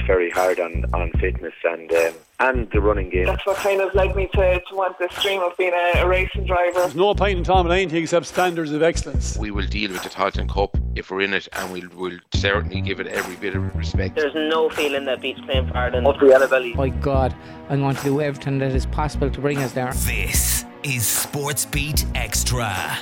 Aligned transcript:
works 0.00 0.06
very 0.06 0.30
hard 0.30 0.60
on, 0.60 0.84
on 0.92 1.10
fitness 1.20 1.54
and 1.64 1.92
um, 1.92 2.14
and 2.40 2.70
the 2.70 2.80
running 2.80 3.10
game. 3.10 3.26
That's 3.26 3.44
what 3.44 3.56
kind 3.56 3.82
of 3.82 3.94
led 3.94 4.16
me 4.16 4.26
to, 4.32 4.60
to 4.60 4.74
want 4.74 4.98
this 4.98 5.12
dream 5.22 5.42
of 5.42 5.54
being 5.58 5.74
a, 5.74 6.00
a 6.00 6.08
racing 6.08 6.46
driver. 6.46 6.80
There's 6.80 6.94
no 6.94 7.14
point 7.14 7.36
in 7.36 7.44
Tom 7.44 7.66
and 7.66 7.72
anything 7.72 8.02
except 8.02 8.26
standards 8.26 8.72
of 8.72 8.82
excellence. 8.82 9.36
We 9.36 9.50
will 9.50 9.66
deal 9.66 9.92
with 9.92 10.02
the 10.02 10.08
Tailteann 10.08 10.48
Cup 10.48 10.76
if 10.94 11.10
we're 11.10 11.20
in 11.20 11.34
it, 11.34 11.48
and 11.52 11.70
we'll, 11.70 11.88
we'll 11.94 12.18
certainly 12.32 12.80
give 12.80 12.98
it 12.98 13.08
every 13.08 13.36
bit 13.36 13.54
of 13.54 13.76
respect. 13.76 14.16
There's 14.16 14.34
no 14.34 14.70
feeling 14.70 15.04
that 15.04 15.20
beats 15.20 15.40
playing 15.40 15.68
for 15.68 15.76
Ireland 15.76 16.06
up 16.06 16.18
the 16.18 16.28
Yellow 16.28 16.46
Valley. 16.46 16.72
My 16.74 16.88
God, 16.88 17.34
I'm 17.68 17.80
going 17.80 17.96
to 17.96 18.04
do 18.04 18.22
everything 18.22 18.58
that 18.60 18.72
is 18.72 18.86
possible 18.86 19.30
to 19.30 19.40
bring 19.40 19.58
us 19.58 19.72
there. 19.72 19.92
This 19.92 20.64
is 20.82 21.06
Sports 21.06 21.66
Beat 21.66 22.06
Extra. 22.14 22.98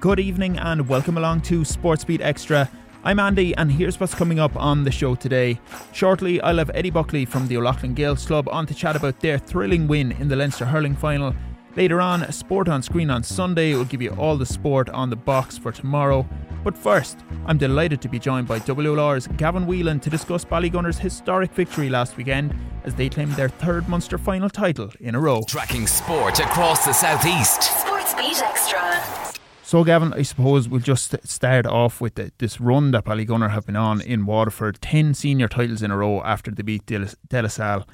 Good 0.00 0.20
evening 0.20 0.58
and 0.58 0.88
welcome 0.88 1.18
along 1.18 1.42
to 1.42 1.62
Sportsbeat 1.62 2.20
Extra. 2.20 2.70
I'm 3.06 3.20
Andy, 3.20 3.54
and 3.54 3.70
here's 3.70 4.00
what's 4.00 4.16
coming 4.16 4.40
up 4.40 4.56
on 4.56 4.82
the 4.82 4.90
show 4.90 5.14
today. 5.14 5.60
Shortly, 5.92 6.40
I'll 6.40 6.58
have 6.58 6.72
Eddie 6.74 6.90
Buckley 6.90 7.24
from 7.24 7.46
the 7.46 7.56
O'Loughlin 7.56 7.94
Gaels 7.94 8.26
Club 8.26 8.48
on 8.48 8.66
to 8.66 8.74
chat 8.74 8.96
about 8.96 9.20
their 9.20 9.38
thrilling 9.38 9.86
win 9.86 10.10
in 10.10 10.26
the 10.26 10.34
Leinster 10.34 10.64
hurling 10.64 10.96
final. 10.96 11.32
Later 11.76 12.00
on, 12.00 12.32
Sport 12.32 12.68
on 12.68 12.82
Screen 12.82 13.08
on 13.08 13.22
Sunday 13.22 13.74
will 13.74 13.84
give 13.84 14.02
you 14.02 14.10
all 14.18 14.36
the 14.36 14.44
sport 14.44 14.88
on 14.88 15.08
the 15.08 15.14
box 15.14 15.56
for 15.56 15.70
tomorrow. 15.70 16.28
But 16.64 16.76
first, 16.76 17.20
I'm 17.46 17.58
delighted 17.58 18.02
to 18.02 18.08
be 18.08 18.18
joined 18.18 18.48
by 18.48 18.58
WLR's 18.58 19.28
Gavin 19.36 19.68
Whelan 19.68 20.00
to 20.00 20.10
discuss 20.10 20.44
Ballygunner's 20.44 20.98
historic 20.98 21.52
victory 21.52 21.88
last 21.88 22.16
weekend 22.16 22.56
as 22.82 22.96
they 22.96 23.08
claimed 23.08 23.34
their 23.34 23.50
third 23.50 23.88
Munster 23.88 24.18
final 24.18 24.50
title 24.50 24.90
in 24.98 25.14
a 25.14 25.20
row. 25.20 25.42
Tracking 25.46 25.86
sport 25.86 26.40
across 26.40 26.84
the 26.84 26.92
southeast. 26.92 27.62
Sports 27.62 28.14
Beat 28.14 28.42
Extra. 28.42 29.35
So, 29.66 29.82
Gavin, 29.82 30.12
I 30.12 30.22
suppose 30.22 30.68
we'll 30.68 30.80
just 30.80 31.16
start 31.26 31.66
off 31.66 32.00
with 32.00 32.14
the, 32.14 32.30
this 32.38 32.60
run 32.60 32.92
that 32.92 33.04
Ballygunner 33.04 33.50
have 33.50 33.66
been 33.66 33.74
on 33.74 34.00
in 34.00 34.24
Waterford 34.24 34.80
10 34.80 35.12
senior 35.12 35.48
titles 35.48 35.82
in 35.82 35.90
a 35.90 35.96
row 35.96 36.22
after 36.22 36.52
they 36.52 36.62
beat 36.62 36.86
De 36.86 36.96
La 37.32 37.48
Salle. 37.48 37.84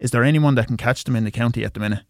Is 0.00 0.10
there 0.10 0.24
anyone 0.24 0.56
that 0.56 0.66
can 0.66 0.76
catch 0.76 1.04
them 1.04 1.14
in 1.14 1.22
the 1.22 1.30
county 1.30 1.64
at 1.64 1.74
the 1.74 1.78
minute? 1.78 2.00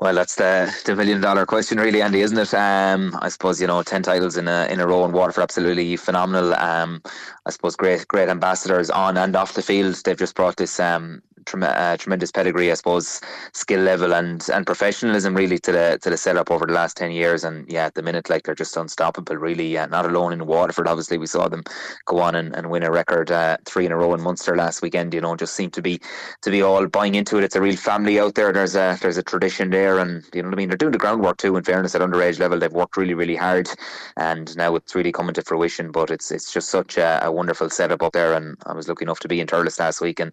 Well, 0.00 0.14
that's 0.14 0.36
the 0.36 0.74
the 0.86 0.96
million 0.96 1.20
dollar 1.20 1.44
question, 1.44 1.76
really, 1.78 2.00
Andy, 2.00 2.22
isn't 2.22 2.38
it? 2.38 2.54
Um, 2.54 3.14
I 3.20 3.28
suppose 3.28 3.60
you 3.60 3.66
know 3.66 3.82
ten 3.82 4.02
titles 4.02 4.38
in 4.38 4.48
a 4.48 4.66
in 4.70 4.80
a 4.80 4.86
row 4.86 5.04
in 5.04 5.12
Waterford, 5.12 5.42
absolutely 5.42 5.96
phenomenal. 5.96 6.54
Um, 6.54 7.02
I 7.44 7.50
suppose 7.50 7.76
great 7.76 8.08
great 8.08 8.30
ambassadors 8.30 8.88
on 8.88 9.18
and 9.18 9.36
off 9.36 9.52
the 9.52 9.60
field. 9.60 10.00
They've 10.02 10.16
just 10.16 10.34
brought 10.34 10.56
this 10.56 10.80
um 10.80 11.20
uh, 11.54 11.96
tremendous 11.96 12.30
pedigree, 12.30 12.70
I 12.70 12.74
suppose, 12.74 13.20
skill 13.52 13.80
level 13.80 14.14
and 14.14 14.46
and 14.52 14.66
professionalism 14.66 15.34
really 15.34 15.58
to 15.58 15.72
the 15.72 15.98
to 16.02 16.10
the 16.10 16.16
setup 16.16 16.50
over 16.50 16.66
the 16.66 16.72
last 16.72 16.96
ten 16.96 17.10
years. 17.10 17.44
And 17.44 17.70
yeah, 17.70 17.86
at 17.86 17.94
the 17.94 18.02
minute, 18.02 18.30
like 18.30 18.44
they're 18.44 18.54
just 18.54 18.76
unstoppable. 18.76 19.36
Really, 19.36 19.76
uh, 19.78 19.86
not 19.86 20.06
alone 20.06 20.32
in 20.32 20.46
Waterford. 20.46 20.88
Obviously, 20.88 21.18
we 21.18 21.26
saw 21.26 21.48
them 21.48 21.62
go 22.06 22.20
on 22.20 22.34
and, 22.34 22.54
and 22.54 22.70
win 22.70 22.82
a 22.82 22.90
record 22.90 23.30
uh, 23.30 23.56
three 23.64 23.86
in 23.86 23.92
a 23.92 23.96
row 23.96 24.14
in 24.14 24.20
Munster 24.20 24.56
last 24.56 24.82
weekend. 24.82 25.14
You 25.14 25.20
know, 25.20 25.36
just 25.36 25.54
seem 25.54 25.70
to 25.70 25.82
be 25.82 26.00
to 26.42 26.50
be 26.50 26.62
all 26.62 26.86
buying 26.86 27.14
into 27.14 27.38
it. 27.38 27.44
It's 27.44 27.56
a 27.56 27.60
real 27.60 27.76
family 27.76 28.18
out 28.20 28.34
there. 28.34 28.52
There's 28.52 28.76
a 28.76 28.98
there's 29.00 29.18
a 29.18 29.22
tradition 29.22 29.70
there, 29.70 29.98
and 29.98 30.24
you 30.34 30.42
know 30.42 30.48
what 30.48 30.54
I 30.54 30.58
mean. 30.58 30.68
They're 30.68 30.76
doing 30.76 30.92
the 30.92 30.98
groundwork 30.98 31.38
too. 31.38 31.56
In 31.56 31.64
fairness, 31.64 31.94
at 31.94 32.00
underage 32.00 32.38
level, 32.38 32.58
they've 32.58 32.72
worked 32.72 32.96
really 32.96 33.14
really 33.14 33.36
hard, 33.36 33.68
and 34.16 34.56
now 34.56 34.74
it's 34.76 34.94
really 34.94 35.12
coming 35.12 35.34
to 35.34 35.42
fruition. 35.42 35.90
But 35.90 36.10
it's 36.10 36.30
it's 36.30 36.52
just 36.52 36.68
such 36.68 36.96
a, 36.98 37.24
a 37.24 37.32
wonderful 37.32 37.70
setup 37.70 38.02
up 38.02 38.12
there. 38.12 38.34
And 38.34 38.56
I 38.66 38.74
was 38.74 38.88
lucky 38.88 39.04
enough 39.04 39.20
to 39.20 39.28
be 39.28 39.40
in 39.40 39.46
Thurles 39.46 39.78
last 39.78 40.00
week 40.00 40.20
and 40.20 40.32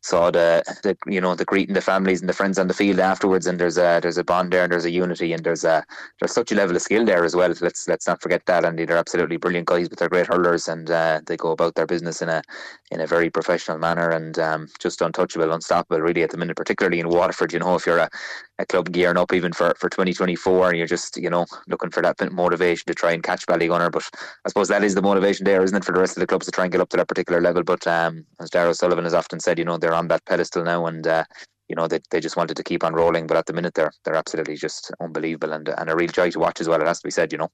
saw 0.00 0.30
the 0.30 0.55
the 0.82 0.96
you 1.06 1.20
know 1.20 1.34
the 1.34 1.44
greeting 1.44 1.74
the 1.74 1.80
families 1.80 2.20
and 2.20 2.28
the 2.28 2.32
friends 2.34 2.58
on 2.58 2.68
the 2.68 2.74
field 2.74 3.00
afterwards, 3.00 3.46
and 3.46 3.58
there's 3.58 3.78
a 3.78 4.00
there's 4.02 4.18
a 4.18 4.24
bond 4.24 4.52
there, 4.52 4.64
and 4.64 4.72
there's 4.72 4.84
a 4.84 4.90
unity, 4.90 5.32
and 5.32 5.44
there's 5.44 5.64
a 5.64 5.84
there's 6.20 6.32
such 6.32 6.52
a 6.52 6.54
level 6.54 6.76
of 6.76 6.82
skill 6.82 7.04
there 7.04 7.24
as 7.24 7.34
well. 7.34 7.52
Let's 7.60 7.88
let's 7.88 8.06
not 8.06 8.22
forget 8.22 8.44
that, 8.46 8.64
and 8.64 8.78
they're 8.78 8.96
absolutely 8.96 9.36
brilliant 9.36 9.66
guys, 9.66 9.88
but 9.88 9.98
they're 9.98 10.08
great 10.08 10.26
hurlers, 10.26 10.68
and 10.68 10.90
uh, 10.90 11.20
they 11.26 11.36
go 11.36 11.52
about 11.52 11.74
their 11.74 11.86
business 11.86 12.22
in 12.22 12.28
a 12.28 12.42
in 12.90 13.00
a 13.00 13.06
very 13.06 13.30
professional 13.30 13.78
manner, 13.78 14.10
and 14.10 14.38
um, 14.38 14.68
just 14.78 15.00
untouchable, 15.00 15.52
unstoppable, 15.52 16.00
really 16.00 16.22
at 16.22 16.30
the 16.30 16.36
minute, 16.36 16.56
particularly 16.56 17.00
in 17.00 17.08
Waterford. 17.08 17.52
You 17.52 17.58
know, 17.58 17.74
if 17.74 17.86
you're 17.86 17.98
a, 17.98 18.10
a 18.58 18.66
club 18.66 18.92
gearing 18.92 19.18
up 19.18 19.32
even 19.32 19.52
for, 19.52 19.74
for 19.78 19.88
2024, 19.88 20.68
and 20.68 20.78
you're 20.78 20.86
just 20.86 21.16
you 21.16 21.30
know 21.30 21.46
looking 21.68 21.90
for 21.90 22.02
that 22.02 22.16
motivation 22.32 22.84
to 22.86 22.94
try 22.94 23.12
and 23.12 23.22
catch 23.22 23.46
Ballygunner, 23.46 23.90
but 23.90 24.08
I 24.44 24.48
suppose 24.48 24.68
that 24.68 24.84
is 24.84 24.94
the 24.94 25.02
motivation 25.02 25.44
there, 25.44 25.62
isn't 25.62 25.76
it, 25.76 25.84
for 25.84 25.92
the 25.92 26.00
rest 26.00 26.16
of 26.16 26.20
the 26.20 26.26
clubs 26.26 26.46
to 26.46 26.52
try 26.52 26.64
and 26.64 26.72
get 26.72 26.80
up 26.80 26.88
to 26.90 26.96
that 26.96 27.08
particular 27.08 27.40
level. 27.40 27.62
But 27.62 27.86
um, 27.86 28.24
as 28.40 28.50
Darragh 28.50 28.74
Sullivan 28.74 29.04
has 29.04 29.14
often 29.14 29.40
said, 29.40 29.58
you 29.58 29.64
know, 29.64 29.78
they're 29.78 29.94
on 29.94 30.08
that 30.08 30.24
pedestal 30.24 30.45
now 30.54 30.86
and 30.86 31.06
uh, 31.06 31.24
you 31.68 31.76
know 31.76 31.88
they, 31.88 32.00
they 32.10 32.20
just 32.20 32.36
wanted 32.36 32.56
to 32.56 32.62
keep 32.62 32.84
on 32.84 32.94
rolling. 32.94 33.26
But 33.26 33.36
at 33.36 33.46
the 33.46 33.52
minute, 33.52 33.74
they're 33.74 33.92
they're 34.04 34.14
absolutely 34.14 34.56
just 34.56 34.92
unbelievable 35.00 35.52
and 35.52 35.68
and 35.68 35.90
a 35.90 35.96
real 35.96 36.08
joy 36.08 36.30
to 36.30 36.38
watch 36.38 36.60
as 36.60 36.68
well. 36.68 36.80
It 36.80 36.86
has 36.86 37.00
to 37.00 37.06
be 37.06 37.10
said, 37.10 37.32
you 37.32 37.38
know. 37.38 37.50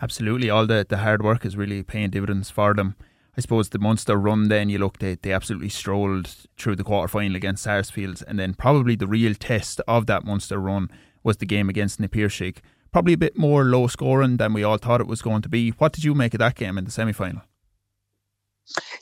Absolutely, 0.00 0.50
all 0.50 0.66
the 0.66 0.86
the 0.88 0.98
hard 0.98 1.22
work 1.22 1.44
is 1.44 1.56
really 1.56 1.82
paying 1.82 2.10
dividends 2.10 2.50
for 2.50 2.74
them. 2.74 2.94
I 3.36 3.40
suppose 3.40 3.68
the 3.68 3.78
Munster 3.78 4.16
run, 4.16 4.48
then 4.48 4.68
you 4.68 4.78
look, 4.78 4.98
they, 4.98 5.14
they 5.14 5.30
absolutely 5.30 5.68
strolled 5.68 6.26
through 6.58 6.74
the 6.74 6.82
quarter 6.82 7.06
final 7.06 7.36
against 7.36 7.62
Sarsfields, 7.62 8.20
and 8.20 8.36
then 8.36 8.52
probably 8.52 8.96
the 8.96 9.06
real 9.06 9.32
test 9.32 9.80
of 9.86 10.06
that 10.06 10.24
Munster 10.24 10.58
run 10.58 10.90
was 11.22 11.36
the 11.36 11.46
game 11.46 11.68
against 11.68 12.00
Na 12.00 12.08
Piarsaigh. 12.08 12.54
Probably 12.90 13.12
a 13.12 13.18
bit 13.18 13.38
more 13.38 13.62
low 13.62 13.86
scoring 13.86 14.38
than 14.38 14.54
we 14.54 14.64
all 14.64 14.76
thought 14.76 15.00
it 15.00 15.06
was 15.06 15.22
going 15.22 15.42
to 15.42 15.48
be. 15.48 15.70
What 15.70 15.92
did 15.92 16.02
you 16.02 16.14
make 16.14 16.34
of 16.34 16.38
that 16.38 16.56
game 16.56 16.78
in 16.78 16.84
the 16.84 16.90
semi 16.90 17.12
final? 17.12 17.42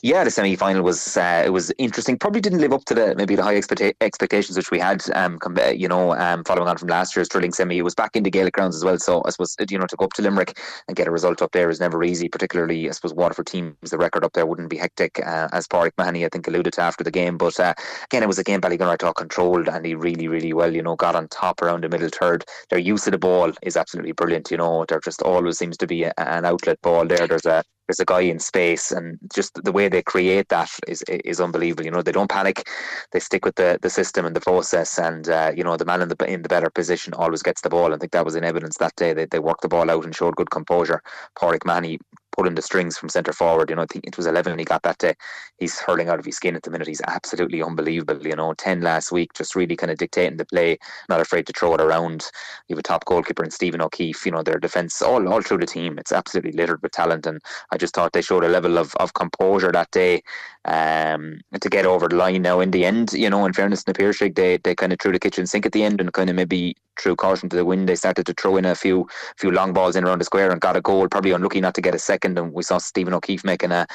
Yeah, 0.01 0.23
the 0.23 0.31
semi 0.31 0.55
final 0.55 0.81
was 0.81 1.17
uh, 1.17 1.43
it 1.45 1.49
was 1.49 1.71
interesting. 1.77 2.17
Probably 2.17 2.39
didn't 2.39 2.59
live 2.59 2.71
up 2.71 2.85
to 2.85 2.93
the 2.93 3.15
maybe 3.15 3.35
the 3.35 3.43
high 3.43 3.55
expecta- 3.55 3.95
expectations 3.99 4.55
which 4.55 4.71
we 4.71 4.79
had. 4.79 5.03
Um, 5.13 5.39
com- 5.39 5.57
you 5.75 5.87
know, 5.87 6.13
um, 6.13 6.43
following 6.45 6.69
on 6.69 6.77
from 6.77 6.87
last 6.87 7.15
year's 7.15 7.27
Trilling 7.27 7.51
semi, 7.51 7.77
it 7.77 7.81
was 7.81 7.95
back 7.95 8.15
into 8.15 8.29
Gaelic 8.29 8.53
grounds 8.53 8.75
as 8.75 8.85
well. 8.85 8.97
So 8.97 9.21
I 9.25 9.31
suppose 9.31 9.55
you 9.69 9.77
know 9.77 9.87
to 9.87 9.95
go 9.97 10.05
up 10.05 10.13
to 10.13 10.21
Limerick 10.21 10.57
and 10.87 10.95
get 10.95 11.07
a 11.07 11.11
result 11.11 11.41
up 11.41 11.51
there 11.51 11.69
is 11.69 11.79
never 11.79 12.03
easy. 12.03 12.29
Particularly, 12.29 12.87
I 12.87 12.91
suppose 12.91 13.13
Waterford 13.13 13.47
teams 13.47 13.75
the 13.89 13.97
record 13.97 14.23
up 14.23 14.33
there 14.33 14.45
wouldn't 14.45 14.69
be 14.69 14.77
hectic, 14.77 15.19
uh, 15.25 15.49
as 15.51 15.67
Pádraig 15.67 15.91
Mahony 15.97 16.25
I 16.25 16.29
think 16.29 16.47
alluded 16.47 16.73
to 16.73 16.81
after 16.81 17.03
the 17.03 17.11
game. 17.11 17.37
But 17.37 17.59
uh, 17.59 17.73
again, 18.05 18.23
it 18.23 18.27
was 18.27 18.39
a 18.39 18.43
game 18.43 18.61
Ballygunner 18.61 19.03
I 19.03 19.11
controlled 19.17 19.67
and 19.67 19.85
he 19.85 19.95
really 19.95 20.27
really 20.27 20.53
well. 20.53 20.73
You 20.73 20.83
know, 20.83 20.95
got 20.95 21.15
on 21.15 21.27
top 21.27 21.61
around 21.61 21.83
the 21.83 21.89
middle 21.89 22.09
third. 22.09 22.45
Their 22.69 22.79
use 22.79 23.05
of 23.07 23.11
the 23.11 23.17
ball 23.17 23.51
is 23.63 23.75
absolutely 23.75 24.13
brilliant. 24.13 24.49
You 24.51 24.57
know, 24.57 24.85
there 24.87 25.01
just 25.01 25.21
always 25.23 25.57
seems 25.57 25.77
to 25.77 25.87
be 25.87 26.03
a, 26.03 26.13
an 26.17 26.45
outlet 26.45 26.81
ball 26.81 27.05
there. 27.05 27.27
There's 27.27 27.45
a 27.45 27.63
there's 27.87 27.99
a 27.99 28.05
guy 28.05 28.21
in 28.21 28.39
space, 28.39 28.91
and 28.91 29.17
just 29.33 29.63
the 29.63 29.71
way 29.71 29.87
they 29.87 30.01
create 30.01 30.49
that 30.49 30.69
is 30.87 31.03
is 31.07 31.39
unbelievable. 31.39 31.85
You 31.85 31.91
know, 31.91 32.01
they 32.01 32.11
don't 32.11 32.29
panic; 32.29 32.67
they 33.11 33.19
stick 33.19 33.45
with 33.45 33.55
the, 33.55 33.79
the 33.81 33.89
system 33.89 34.25
and 34.25 34.35
the 34.35 34.41
process, 34.41 34.97
and 34.97 35.29
uh, 35.29 35.51
you 35.55 35.63
know, 35.63 35.77
the 35.77 35.85
man 35.85 36.01
in 36.01 36.09
the 36.09 36.31
in 36.31 36.41
the 36.41 36.49
better 36.49 36.69
position 36.69 37.13
always 37.13 37.43
gets 37.43 37.61
the 37.61 37.69
ball. 37.69 37.93
I 37.93 37.97
think 37.97 38.11
that 38.11 38.25
was 38.25 38.35
in 38.35 38.43
evidence 38.43 38.77
that 38.77 38.95
day. 38.95 39.13
They 39.13 39.25
they 39.25 39.39
worked 39.39 39.61
the 39.61 39.69
ball 39.69 39.89
out 39.89 40.05
and 40.05 40.15
showed 40.15 40.35
good 40.35 40.51
composure. 40.51 41.01
Pádraig 41.39 41.65
Mahony 41.65 41.99
pulling 42.37 42.55
the 42.55 42.61
strings 42.61 42.97
from 42.97 43.09
centre 43.09 43.33
forward. 43.33 43.69
You 43.69 43.75
know, 43.75 43.81
I 43.81 43.87
think 43.91 44.05
it 44.05 44.15
was 44.15 44.27
11 44.27 44.57
he 44.59 44.65
got 44.65 44.83
that 44.83 44.99
day. 44.99 45.15
He's 45.57 45.79
hurling 45.79 46.07
out 46.07 46.19
of 46.19 46.25
his 46.25 46.35
skin 46.35 46.55
at 46.55 46.63
the 46.63 46.69
minute. 46.69 46.87
He's 46.87 47.01
absolutely 47.07 47.63
unbelievable. 47.63 48.25
You 48.25 48.35
know, 48.35 48.53
10 48.53 48.81
last 48.81 49.11
week, 49.11 49.33
just 49.33 49.55
really 49.55 49.75
kind 49.75 49.91
of 49.91 49.97
dictating 49.97 50.37
the 50.37 50.45
play, 50.45 50.77
not 51.09 51.19
afraid 51.19 51.47
to 51.47 51.53
throw 51.53 51.73
it 51.73 51.81
around. 51.81 52.29
You 52.67 52.75
have 52.75 52.79
a 52.79 52.83
top 52.83 53.05
goalkeeper 53.05 53.43
in 53.43 53.51
Stephen 53.51 53.81
O'Keeffe. 53.81 54.25
You 54.25 54.31
know, 54.31 54.43
their 54.43 54.59
defence 54.59 55.01
all, 55.01 55.27
all 55.27 55.41
through 55.41 55.57
the 55.57 55.65
team. 55.65 55.97
It's 55.97 56.11
absolutely 56.11 56.51
littered 56.51 56.81
with 56.81 56.91
talent. 56.91 57.25
And 57.25 57.41
I 57.71 57.77
just 57.77 57.95
thought 57.95 58.13
they 58.13 58.21
showed 58.21 58.43
a 58.43 58.49
level 58.49 58.77
of, 58.77 58.95
of 58.95 59.13
composure 59.15 59.71
that 59.71 59.91
day 59.91 60.21
um, 60.67 61.39
to 61.59 61.69
get 61.69 61.85
over 61.85 62.07
the 62.07 62.15
line. 62.15 62.41
Now, 62.41 62.59
in 62.59 62.71
the 62.71 62.85
end, 62.85 63.13
you 63.13 63.29
know, 63.29 63.45
in 63.45 63.53
fairness 63.53 63.83
to 63.85 63.93
Piarsaigh, 63.93 64.29
they, 64.29 64.57
they 64.57 64.75
kind 64.75 64.91
of 64.91 64.99
threw 64.99 65.13
the 65.13 65.19
kitchen 65.19 65.47
sink 65.47 65.65
at 65.65 65.71
the 65.71 65.83
end 65.83 66.01
and 66.01 66.11
kind 66.13 66.29
of 66.29 66.35
maybe 66.35 66.75
threw 66.99 67.15
caution 67.15 67.47
to 67.49 67.55
the 67.55 67.65
wind. 67.65 67.87
They 67.87 67.95
started 67.95 68.25
to 68.25 68.33
throw 68.33 68.57
in 68.57 68.65
a 68.65 68.75
few 68.75 69.07
few 69.37 69.51
long 69.51 69.71
balls 69.73 69.95
in 69.95 70.03
around 70.03 70.19
the 70.19 70.25
square 70.25 70.51
and 70.51 70.59
got 70.59 70.75
a 70.75 70.81
goal. 70.81 71.07
Probably 71.07 71.31
unlucky 71.31 71.61
not 71.61 71.73
to 71.75 71.81
get 71.81 71.95
a 71.95 71.99
second. 71.99 72.37
And 72.37 72.53
we 72.53 72.63
saw 72.63 72.77
Stephen 72.79 73.13
O'Keeffe 73.13 73.45
making 73.45 73.71
a, 73.71 73.87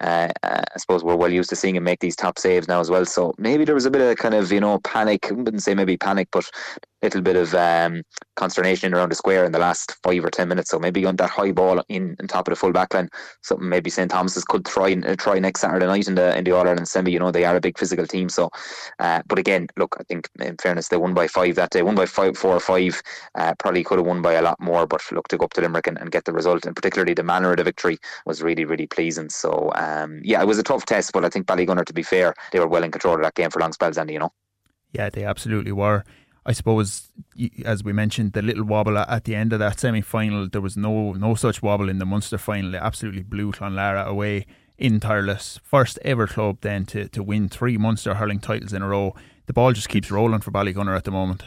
uh, 0.00 0.28
I 0.42 0.78
suppose 0.78 1.04
we're 1.04 1.16
well 1.16 1.32
used 1.32 1.50
to 1.50 1.56
seeing 1.56 1.76
him 1.76 1.84
make 1.84 2.00
these 2.00 2.16
top 2.16 2.38
saves 2.38 2.68
now 2.68 2.80
as 2.80 2.90
well. 2.90 3.04
So 3.04 3.34
maybe 3.36 3.64
there 3.64 3.74
was 3.74 3.86
a 3.86 3.90
bit 3.90 4.00
of 4.00 4.16
kind 4.16 4.34
of 4.34 4.50
you 4.50 4.60
know 4.60 4.78
panic. 4.80 5.30
I 5.30 5.34
wouldn't 5.34 5.62
say 5.62 5.74
maybe 5.74 5.96
panic, 5.96 6.28
but 6.32 6.50
little 7.04 7.22
bit 7.22 7.36
of 7.36 7.54
um, 7.54 8.02
consternation 8.36 8.94
around 8.94 9.10
the 9.10 9.14
square 9.14 9.44
in 9.44 9.52
the 9.52 9.58
last 9.58 9.96
five 10.02 10.24
or 10.24 10.30
ten 10.30 10.48
minutes. 10.48 10.70
So 10.70 10.78
maybe 10.78 11.04
on 11.04 11.16
that 11.16 11.30
high 11.30 11.52
ball 11.52 11.82
in 11.88 12.16
on 12.20 12.26
top 12.26 12.48
of 12.48 12.52
the 12.52 12.56
full 12.56 12.72
back 12.72 12.94
line, 12.94 13.08
something 13.42 13.68
maybe 13.68 13.90
St 13.90 14.10
Thomas's 14.10 14.44
could 14.44 14.64
try 14.64 14.92
uh, 14.92 15.14
try 15.16 15.38
next 15.38 15.60
Saturday 15.60 15.86
night 15.86 16.08
in 16.08 16.14
the 16.14 16.36
in 16.36 16.44
the 16.44 16.52
All 16.52 16.66
Ireland 16.66 16.88
semi. 16.88 17.12
You 17.12 17.18
know 17.18 17.30
they 17.30 17.44
are 17.44 17.56
a 17.56 17.60
big 17.60 17.78
physical 17.78 18.06
team. 18.06 18.28
So, 18.28 18.50
uh, 18.98 19.22
but 19.26 19.38
again, 19.38 19.68
look, 19.76 19.96
I 20.00 20.04
think 20.04 20.28
in 20.40 20.56
fairness 20.56 20.88
they 20.88 20.96
won 20.96 21.14
by 21.14 21.28
five 21.28 21.54
that 21.56 21.70
day. 21.70 21.82
Won 21.82 21.94
by 21.94 22.06
five, 22.06 22.36
four 22.36 22.54
or 22.54 22.60
five. 22.60 23.00
Uh, 23.34 23.54
probably 23.58 23.84
could 23.84 23.98
have 23.98 24.06
won 24.06 24.22
by 24.22 24.32
a 24.34 24.42
lot 24.42 24.60
more, 24.60 24.86
but 24.86 25.02
look 25.12 25.28
to 25.28 25.36
go 25.36 25.44
up 25.44 25.52
to 25.54 25.60
Limerick 25.60 25.86
and, 25.86 25.98
and, 25.98 26.10
get 26.10 26.24
the 26.24 26.32
result, 26.32 26.64
and 26.64 26.74
particularly 26.74 27.14
the 27.14 27.22
manner 27.22 27.50
of 27.50 27.58
the 27.58 27.64
victory 27.64 27.98
was 28.26 28.42
really 28.42 28.64
really 28.64 28.86
pleasing. 28.86 29.28
So 29.28 29.72
um, 29.74 30.20
yeah, 30.24 30.40
it 30.40 30.46
was 30.46 30.58
a 30.58 30.62
tough 30.62 30.86
test, 30.86 31.12
but 31.12 31.24
I 31.24 31.28
think 31.28 31.46
Ballygunner, 31.46 31.84
to 31.84 31.92
be 31.92 32.02
fair, 32.02 32.34
they 32.52 32.60
were 32.60 32.68
well 32.68 32.84
in 32.84 32.90
control 32.90 33.14
of 33.16 33.22
that 33.22 33.34
game 33.34 33.50
for 33.50 33.60
long 33.60 33.72
spells, 33.72 33.98
Andy. 33.98 34.14
You 34.14 34.20
know. 34.20 34.32
Yeah, 34.92 35.10
they 35.10 35.24
absolutely 35.24 35.72
were. 35.72 36.04
I 36.46 36.52
suppose, 36.52 37.10
as 37.64 37.82
we 37.82 37.92
mentioned, 37.92 38.34
the 38.34 38.42
little 38.42 38.64
wobble 38.64 38.98
at 38.98 39.24
the 39.24 39.34
end 39.34 39.52
of 39.52 39.58
that 39.60 39.80
semi 39.80 40.02
final, 40.02 40.48
there 40.48 40.60
was 40.60 40.76
no 40.76 41.12
no 41.12 41.34
such 41.34 41.62
wobble 41.62 41.88
in 41.88 41.98
the 41.98 42.04
Munster 42.04 42.38
final. 42.38 42.72
They 42.72 42.78
absolutely 42.78 43.22
blew 43.22 43.52
Clonlara 43.52 44.06
away 44.06 44.46
in 44.76 45.00
Thurles. 45.00 45.58
First 45.62 45.98
ever 46.04 46.26
club 46.26 46.58
then 46.60 46.84
to, 46.86 47.08
to 47.08 47.22
win 47.22 47.48
three 47.48 47.78
Munster 47.78 48.14
hurling 48.14 48.40
titles 48.40 48.72
in 48.72 48.82
a 48.82 48.88
row. 48.88 49.14
The 49.46 49.52
ball 49.52 49.72
just 49.72 49.88
keeps 49.88 50.10
rolling 50.10 50.40
for 50.40 50.50
Ballygunner 50.50 50.96
at 50.96 51.04
the 51.04 51.10
moment. 51.10 51.44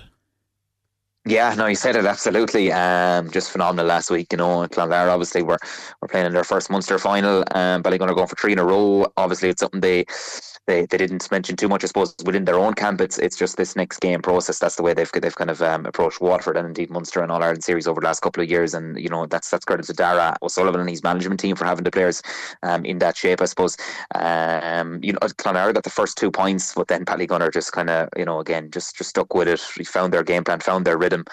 Yeah, 1.26 1.54
no, 1.56 1.66
you 1.66 1.76
said 1.76 1.98
it 1.98 2.06
absolutely. 2.06 2.72
Um, 2.72 3.30
just 3.32 3.52
phenomenal 3.52 3.86
last 3.86 4.10
week. 4.10 4.28
You 4.32 4.38
know, 4.38 4.66
Clonlara 4.68 5.10
obviously 5.10 5.44
were 5.44 5.60
were 6.02 6.08
playing 6.08 6.26
in 6.26 6.34
their 6.34 6.46
first 6.46 6.70
Munster 6.70 6.98
final. 6.98 7.44
Um, 7.52 7.84
Ballygunner 7.84 8.16
going 8.16 8.28
for 8.28 8.36
three 8.36 8.54
in 8.54 8.60
a 8.60 8.66
row. 8.66 9.12
Obviously, 9.18 9.50
it's 9.50 9.60
something 9.60 9.82
they 9.82 10.06
they, 10.68 10.86
they 10.86 10.98
didn't 10.98 11.30
mention 11.32 11.56
too 11.56 11.70
much, 11.70 11.84
I 11.84 11.88
suppose, 11.88 12.14
within 12.26 12.46
their 12.46 12.60
own 12.60 12.74
camp. 12.74 13.00
It's 13.02 13.18
it's 13.18 13.38
just 13.38 13.56
this 13.58 13.76
next 13.76 14.00
game 14.00 14.22
process. 14.22 14.60
That's 14.60 14.76
the 14.76 14.84
way 14.84 14.94
they've 14.94 15.12
they've 15.12 15.36
kind 15.36 15.50
of 15.50 15.62
um, 15.62 15.86
approached 15.86 16.22
Waterford 16.22 16.58
and 16.58 16.68
indeed 16.68 16.90
Munster 16.90 17.22
and 17.22 17.32
All 17.32 17.42
Ireland 17.42 17.64
series 17.64 17.88
over 17.88 18.02
the 18.02 18.06
last 18.08 18.20
couple 18.20 18.44
of 18.44 18.50
years. 18.50 18.74
And 18.74 19.00
you 19.00 19.10
know 19.10 19.26
that's 19.26 19.50
that's 19.50 19.66
credit 19.66 19.86
to 19.88 19.94
Darragh 19.94 20.36
O'Sullivan 20.44 20.82
and 20.82 20.90
his 20.90 21.04
management 21.04 21.40
team 21.40 21.56
for 21.56 21.66
having 21.66 21.86
the 21.86 21.92
players 21.92 22.22
um, 22.64 22.86
in 22.86 23.00
that 23.00 23.16
shape. 23.16 23.42
I 23.42 23.46
suppose. 23.46 23.78
Um, 24.14 25.00
you 25.02 25.14
know, 25.14 25.20
Clonlara 25.20 25.74
got 25.74 25.84
the 25.84 25.90
first 25.90 26.18
two 26.18 26.32
points, 26.32 26.74
but 26.74 26.88
then 26.88 27.06
Ballygunner 27.06 27.52
just 27.52 27.72
kind 27.72 27.90
of 27.90 28.10
you 28.18 28.26
know 28.26 28.40
again 28.40 28.70
just 28.70 28.98
just 28.98 29.12
stuck 29.12 29.34
with 29.34 29.48
it. 29.48 29.62
He 29.76 29.86
found 29.86 30.14
their 30.14 30.24
game 30.24 30.44
plan, 30.44 30.60
found 30.60 30.86
their 30.86 30.98
rhythm. 30.98 31.24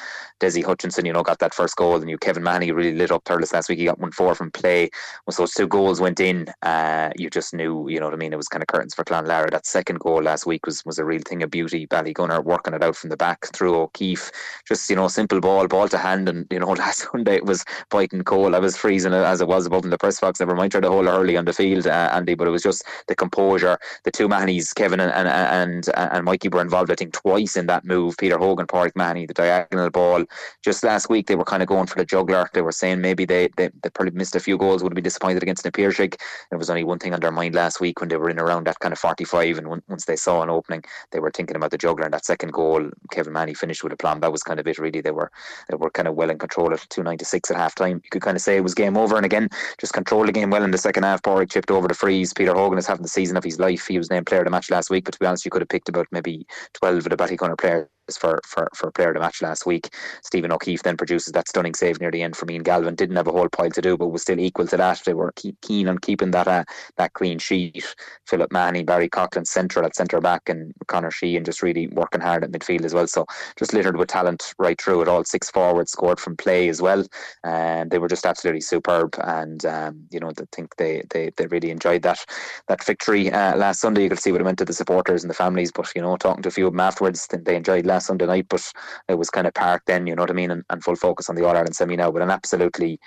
Desi 0.44 0.64
Hutchinson, 0.64 1.06
you 1.06 1.12
know, 1.12 1.22
got 1.22 1.38
that 1.38 1.54
first 1.54 1.76
goal, 1.76 1.96
and 1.96 2.10
you 2.10 2.18
Kevin 2.18 2.42
Mahony 2.42 2.70
really 2.70 2.94
lit 2.94 3.10
up 3.10 3.24
Thurles 3.24 3.52
last 3.52 3.68
week. 3.68 3.78
He 3.78 3.86
got 3.86 3.98
one 3.98 4.12
four 4.12 4.34
from 4.34 4.50
play. 4.50 4.90
Once 5.26 5.38
those 5.38 5.54
two 5.54 5.66
goals 5.66 6.00
went 6.00 6.20
in, 6.20 6.46
uh, 6.62 7.10
you 7.16 7.30
just 7.30 7.54
knew, 7.54 7.88
you 7.88 7.98
know 7.98 8.06
what 8.06 8.14
I 8.14 8.18
mean. 8.18 8.32
It 8.32 8.36
was 8.36 8.48
kind 8.48 8.62
of 8.62 8.66
curtains 8.66 8.94
for 8.94 9.04
Clan 9.04 9.24
Clonlara. 9.24 9.50
That 9.50 9.66
second 9.66 10.00
goal 10.00 10.22
last 10.22 10.46
week 10.46 10.66
was 10.66 10.84
was 10.84 10.98
a 10.98 11.04
real 11.04 11.22
thing 11.26 11.42
of 11.42 11.50
beauty. 11.50 11.86
Ballygunner 11.86 12.44
working 12.44 12.74
it 12.74 12.82
out 12.82 12.96
from 12.96 13.10
the 13.10 13.16
back 13.16 13.46
through 13.54 13.74
O'Keeffe. 13.76 14.30
Just, 14.66 14.88
you 14.90 14.96
know, 14.96 15.08
simple 15.08 15.40
ball, 15.40 15.66
ball 15.66 15.88
to 15.88 15.98
hand. 15.98 16.28
And, 16.28 16.46
you 16.50 16.58
know, 16.58 16.68
last 16.84 17.08
Sunday 17.10 17.36
it 17.36 17.46
was 17.46 17.64
biting 17.90 18.22
cold. 18.22 18.54
I 18.54 18.58
was 18.58 18.76
freezing 18.76 19.12
as 19.12 19.40
it 19.40 19.48
was 19.48 19.66
above 19.66 19.84
in 19.84 19.90
the 19.90 19.98
press 19.98 20.20
box. 20.20 20.40
Never 20.40 20.54
mind, 20.54 20.72
tried 20.72 20.82
to 20.82 20.90
hold 20.90 21.06
early 21.06 21.36
on 21.36 21.44
the 21.44 21.52
field, 21.52 21.86
uh, 21.86 22.10
Andy, 22.12 22.34
but 22.34 22.48
it 22.48 22.50
was 22.50 22.62
just 22.62 22.84
the 23.08 23.14
composure. 23.14 23.78
The 24.04 24.10
two 24.10 24.28
Mahonys, 24.28 24.74
Kevin 24.74 25.00
and, 25.00 25.12
and, 25.12 25.28
and, 25.28 25.88
and 25.96 26.24
Mikey, 26.24 26.48
were 26.48 26.60
involved, 26.60 26.90
I 26.90 26.94
think, 26.94 27.14
twice 27.14 27.56
in 27.56 27.66
that 27.66 27.84
move. 27.84 28.16
Peter 28.18 28.38
Hogan, 28.38 28.66
Pádraig 28.66 28.92
Mahony, 28.96 29.26
the 29.26 29.34
diagonal 29.34 29.90
ball. 29.90 30.24
Just 30.62 30.84
last 30.84 31.08
week 31.08 31.26
they 31.26 31.36
were 31.36 31.44
kind 31.44 31.62
of 31.62 31.68
going 31.68 31.86
for 31.86 31.96
the 31.96 32.04
juggler. 32.04 32.48
They 32.52 32.62
were 32.62 32.72
saying 32.72 33.00
maybe 33.00 33.24
they, 33.24 33.48
they, 33.56 33.70
they 33.82 33.90
probably 33.90 34.14
missed 34.14 34.36
a 34.36 34.40
few 34.40 34.58
goals, 34.58 34.82
would 34.82 34.92
have 34.92 34.94
been 34.94 35.04
disappointed 35.04 35.42
against 35.42 35.64
Na 35.64 35.70
Piarsaigh. 35.70 36.16
There 36.50 36.58
was 36.58 36.70
only 36.70 36.84
one 36.84 36.98
thing 36.98 37.14
on 37.14 37.20
their 37.20 37.32
mind 37.32 37.54
last 37.54 37.80
week 37.80 38.00
when 38.00 38.08
they 38.08 38.16
were 38.16 38.30
in 38.30 38.38
around 38.38 38.66
that 38.66 38.78
kind 38.80 38.92
of 38.92 38.98
45 38.98 39.58
and 39.58 39.68
once 39.68 40.04
they 40.04 40.16
saw 40.16 40.42
an 40.42 40.50
opening, 40.50 40.82
they 41.12 41.20
were 41.20 41.30
thinking 41.30 41.56
about 41.56 41.70
the 41.70 41.78
juggler. 41.78 42.04
And 42.04 42.14
that 42.14 42.24
second 42.24 42.52
goal, 42.52 42.90
Kevin 43.10 43.32
Mahony 43.32 43.54
finished 43.54 43.84
with 43.84 43.92
a 43.92 43.96
plum. 43.96 44.20
That 44.20 44.32
was 44.32 44.42
kind 44.42 44.60
of 44.60 44.66
it, 44.66 44.78
really. 44.78 45.00
They 45.00 45.10
were 45.10 45.30
they 45.68 45.76
were 45.76 45.90
kind 45.90 46.08
of 46.08 46.14
well 46.14 46.30
in 46.30 46.38
control 46.38 46.72
at 46.72 46.80
296 46.90 47.50
at 47.50 47.56
half 47.56 47.74
time. 47.74 48.00
You 48.04 48.10
could 48.10 48.22
kind 48.22 48.36
of 48.36 48.42
say 48.42 48.56
it 48.56 48.62
was 48.62 48.74
game 48.74 48.96
over. 48.96 49.16
And 49.16 49.26
again, 49.26 49.48
just 49.78 49.92
controlled 49.92 50.28
the 50.28 50.32
game 50.32 50.50
well 50.50 50.62
in 50.62 50.70
the 50.70 50.78
second 50.78 51.04
half. 51.04 51.22
Pádraig 51.22 51.50
chipped 51.50 51.70
over 51.70 51.88
the 51.88 51.94
frees. 51.94 52.32
Peter 52.32 52.54
Hogan 52.54 52.78
is 52.78 52.86
having 52.86 53.02
the 53.02 53.08
season 53.08 53.36
of 53.36 53.44
his 53.44 53.58
life. 53.58 53.86
He 53.86 53.98
was 53.98 54.10
named 54.10 54.26
player 54.26 54.40
of 54.40 54.46
the 54.46 54.50
match 54.50 54.70
last 54.70 54.90
week, 54.90 55.04
but 55.04 55.14
to 55.14 55.20
be 55.20 55.26
honest, 55.26 55.44
you 55.44 55.50
could 55.50 55.62
have 55.62 55.68
picked 55.68 55.88
about 55.88 56.06
maybe 56.10 56.46
12 56.74 56.98
of 56.98 57.04
the 57.04 57.16
Ballygunner 57.16 57.58
players 57.58 57.88
for, 58.18 58.40
for, 58.46 58.68
for 58.74 58.90
player 58.90 59.08
of 59.08 59.14
the 59.14 59.20
match 59.20 59.42
last 59.42 59.66
week. 59.66 59.88
Stephen 60.22 60.52
O'Keeffe 60.52 60.82
then 60.82 60.96
produces 60.96 61.32
that 61.32 61.48
stunning 61.48 61.74
save 61.74 62.00
near 62.00 62.10
the 62.10 62.22
end 62.22 62.36
for 62.36 62.50
Ian 62.50 62.62
Galvin. 62.62 62.94
Didn't 62.94 63.16
have 63.16 63.26
a 63.26 63.32
whole 63.32 63.48
pile 63.48 63.70
to 63.70 63.80
do, 63.80 63.96
but 63.96 64.08
was 64.08 64.22
still 64.22 64.38
equal 64.38 64.66
to 64.66 64.76
that. 64.76 65.02
They 65.04 65.14
were 65.14 65.32
keen 65.62 65.88
on 65.88 65.98
keeping 65.98 66.30
that 66.32 66.48
uh, 66.48 66.64
that 66.96 67.12
clean 67.14 67.38
sheet. 67.38 67.84
Philip 68.26 68.52
Mahony, 68.52 68.82
Barry 68.82 69.08
Coughlan 69.08 69.46
central 69.46 69.84
at 69.84 69.96
centre 69.96 70.20
back, 70.20 70.48
and 70.48 70.72
Connor 70.86 71.10
Sheehan 71.10 71.44
just 71.44 71.62
really 71.62 71.88
working 71.88 72.20
hard 72.20 72.44
at 72.44 72.52
midfield 72.52 72.84
as 72.84 72.94
well. 72.94 73.06
So 73.06 73.26
just 73.56 73.72
littered 73.72 73.96
with 73.96 74.08
talent 74.08 74.54
right 74.58 74.80
through 74.80 75.02
it 75.02 75.08
all. 75.08 75.24
Six 75.24 75.50
forwards 75.50 75.92
scored 75.92 76.20
from 76.20 76.36
play 76.36 76.68
as 76.68 76.80
well, 76.82 77.04
and 77.44 77.90
they 77.90 77.98
were 77.98 78.08
just 78.08 78.26
absolutely 78.26 78.60
superb. 78.60 79.14
And 79.22 79.64
um, 79.66 80.06
you 80.10 80.20
know, 80.20 80.28
I 80.28 80.44
think 80.52 80.76
they, 80.76 81.02
they 81.10 81.30
they 81.36 81.46
really 81.46 81.70
enjoyed 81.70 82.02
that 82.02 82.24
that 82.68 82.84
victory 82.84 83.30
uh, 83.30 83.56
last 83.56 83.80
Sunday. 83.80 84.04
You 84.04 84.08
could 84.08 84.18
see 84.18 84.32
what 84.32 84.40
it 84.40 84.44
meant 84.44 84.58
to 84.58 84.64
the 84.64 84.72
supporters 84.72 85.22
and 85.22 85.30
the 85.30 85.34
families. 85.34 85.72
But 85.72 85.90
you 85.94 86.02
know, 86.02 86.16
talking 86.16 86.42
to 86.42 86.48
a 86.48 86.52
few 86.52 86.66
of 86.66 86.72
them 86.72 86.80
afterwards, 86.80 87.28
they 87.30 87.56
enjoyed 87.56 87.86
last 87.94 88.06
Sunday 88.06 88.26
night, 88.26 88.46
but 88.48 88.70
it 89.08 89.14
was 89.14 89.30
kind 89.30 89.46
of 89.46 89.54
parked 89.54 89.86
then, 89.86 90.06
you 90.06 90.14
know 90.14 90.22
what 90.22 90.30
I 90.30 90.34
mean, 90.34 90.50
and, 90.50 90.64
and 90.70 90.82
full 90.82 90.96
focus 90.96 91.28
on 91.28 91.36
the 91.36 91.46
All 91.46 91.56
Ireland 91.56 91.76
semi 91.76 91.96
now. 91.96 92.10
But 92.10 92.22
an 92.22 92.30
absolutely 92.30 92.98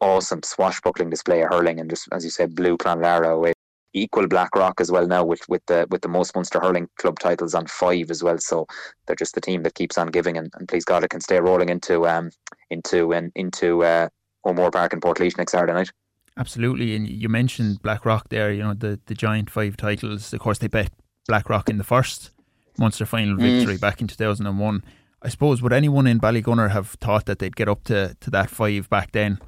awesome 0.00 0.42
swashbuckling 0.42 1.10
display 1.10 1.42
of 1.42 1.50
hurling, 1.50 1.80
and 1.80 1.90
just 1.90 2.08
as 2.12 2.24
you 2.24 2.30
said, 2.30 2.54
blew 2.54 2.76
Clonlara 2.76 3.32
away. 3.32 3.52
Equal 3.94 4.28
Blackrock 4.28 4.78
as 4.78 4.92
well 4.92 5.06
now 5.06 5.24
with, 5.24 5.40
with 5.48 5.64
the 5.68 5.86
with 5.90 6.02
the 6.02 6.08
most 6.08 6.34
Munster 6.34 6.60
hurling 6.60 6.86
club 6.98 7.18
titles 7.18 7.54
on 7.54 7.66
five 7.66 8.10
as 8.10 8.22
well. 8.22 8.36
So 8.38 8.66
they're 9.06 9.16
just 9.16 9.34
the 9.34 9.40
team 9.40 9.62
that 9.62 9.74
keeps 9.74 9.96
on 9.96 10.08
giving, 10.08 10.36
and, 10.36 10.52
and 10.58 10.68
please 10.68 10.84
God 10.84 11.02
it 11.02 11.08
can 11.08 11.22
stay 11.22 11.40
rolling 11.40 11.70
into 11.70 12.06
um 12.06 12.30
into 12.68 13.14
and 13.14 13.32
into 13.34 13.84
uh, 13.84 14.08
O'Moore 14.44 14.70
Park 14.70 14.92
in 14.92 15.00
Portlaoise 15.00 15.38
next 15.38 15.52
Saturday 15.52 15.72
night. 15.72 15.92
Absolutely, 16.36 16.94
and 16.94 17.08
you 17.08 17.30
mentioned 17.30 17.80
Blackrock 17.80 18.28
there. 18.28 18.52
You 18.52 18.64
know 18.64 18.74
the 18.74 19.00
the 19.06 19.14
giant 19.14 19.48
five 19.48 19.78
titles. 19.78 20.34
Of 20.34 20.40
course, 20.40 20.58
they 20.58 20.68
bet 20.68 20.92
Blackrock 21.26 21.70
in 21.70 21.78
the 21.78 21.84
first 21.84 22.32
Munster 22.78 23.06
final 23.06 23.36
victory 23.36 23.76
mm. 23.76 23.80
back 23.80 24.00
in 24.00 24.06
2001. 24.06 24.82
I 25.22 25.28
suppose 25.28 25.62
would 25.62 25.72
anyone 25.72 26.06
in 26.06 26.20
Ballygunner 26.20 26.70
have 26.70 26.90
thought 26.90 27.26
that 27.26 27.38
they'd 27.38 27.56
get 27.56 27.68
up 27.68 27.84
to, 27.84 28.16
to 28.20 28.30
that 28.30 28.50
five 28.50 28.88
back 28.88 29.12
then? 29.12 29.40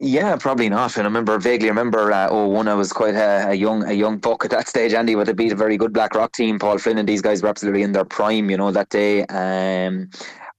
Yeah, 0.00 0.36
probably 0.36 0.68
not. 0.68 0.96
And 0.96 1.02
I 1.04 1.08
remember 1.08 1.36
vaguely 1.38 1.68
remember 1.68 2.12
uh, 2.12 2.28
oh 2.30 2.46
one 2.46 2.68
I 2.68 2.74
was 2.74 2.92
quite 2.92 3.16
a, 3.16 3.48
a, 3.50 3.54
young 3.54 3.82
a 3.82 3.92
young 3.92 4.18
buck 4.18 4.44
at 4.44 4.52
that 4.52 4.68
stage, 4.68 4.92
Andy, 4.92 5.16
but 5.16 5.26
they 5.26 5.32
beat 5.32 5.50
a 5.50 5.56
very 5.56 5.76
good 5.76 5.92
Blackrock 5.92 6.32
team. 6.32 6.60
Paul 6.60 6.78
Flynn 6.78 6.98
and 6.98 7.08
these 7.08 7.20
guys 7.20 7.42
were 7.42 7.48
absolutely 7.48 7.82
in 7.82 7.92
their 7.92 8.04
prime, 8.04 8.48
you 8.48 8.56
know, 8.56 8.70
that 8.70 8.90
day. 8.90 9.24
Um, 9.26 10.08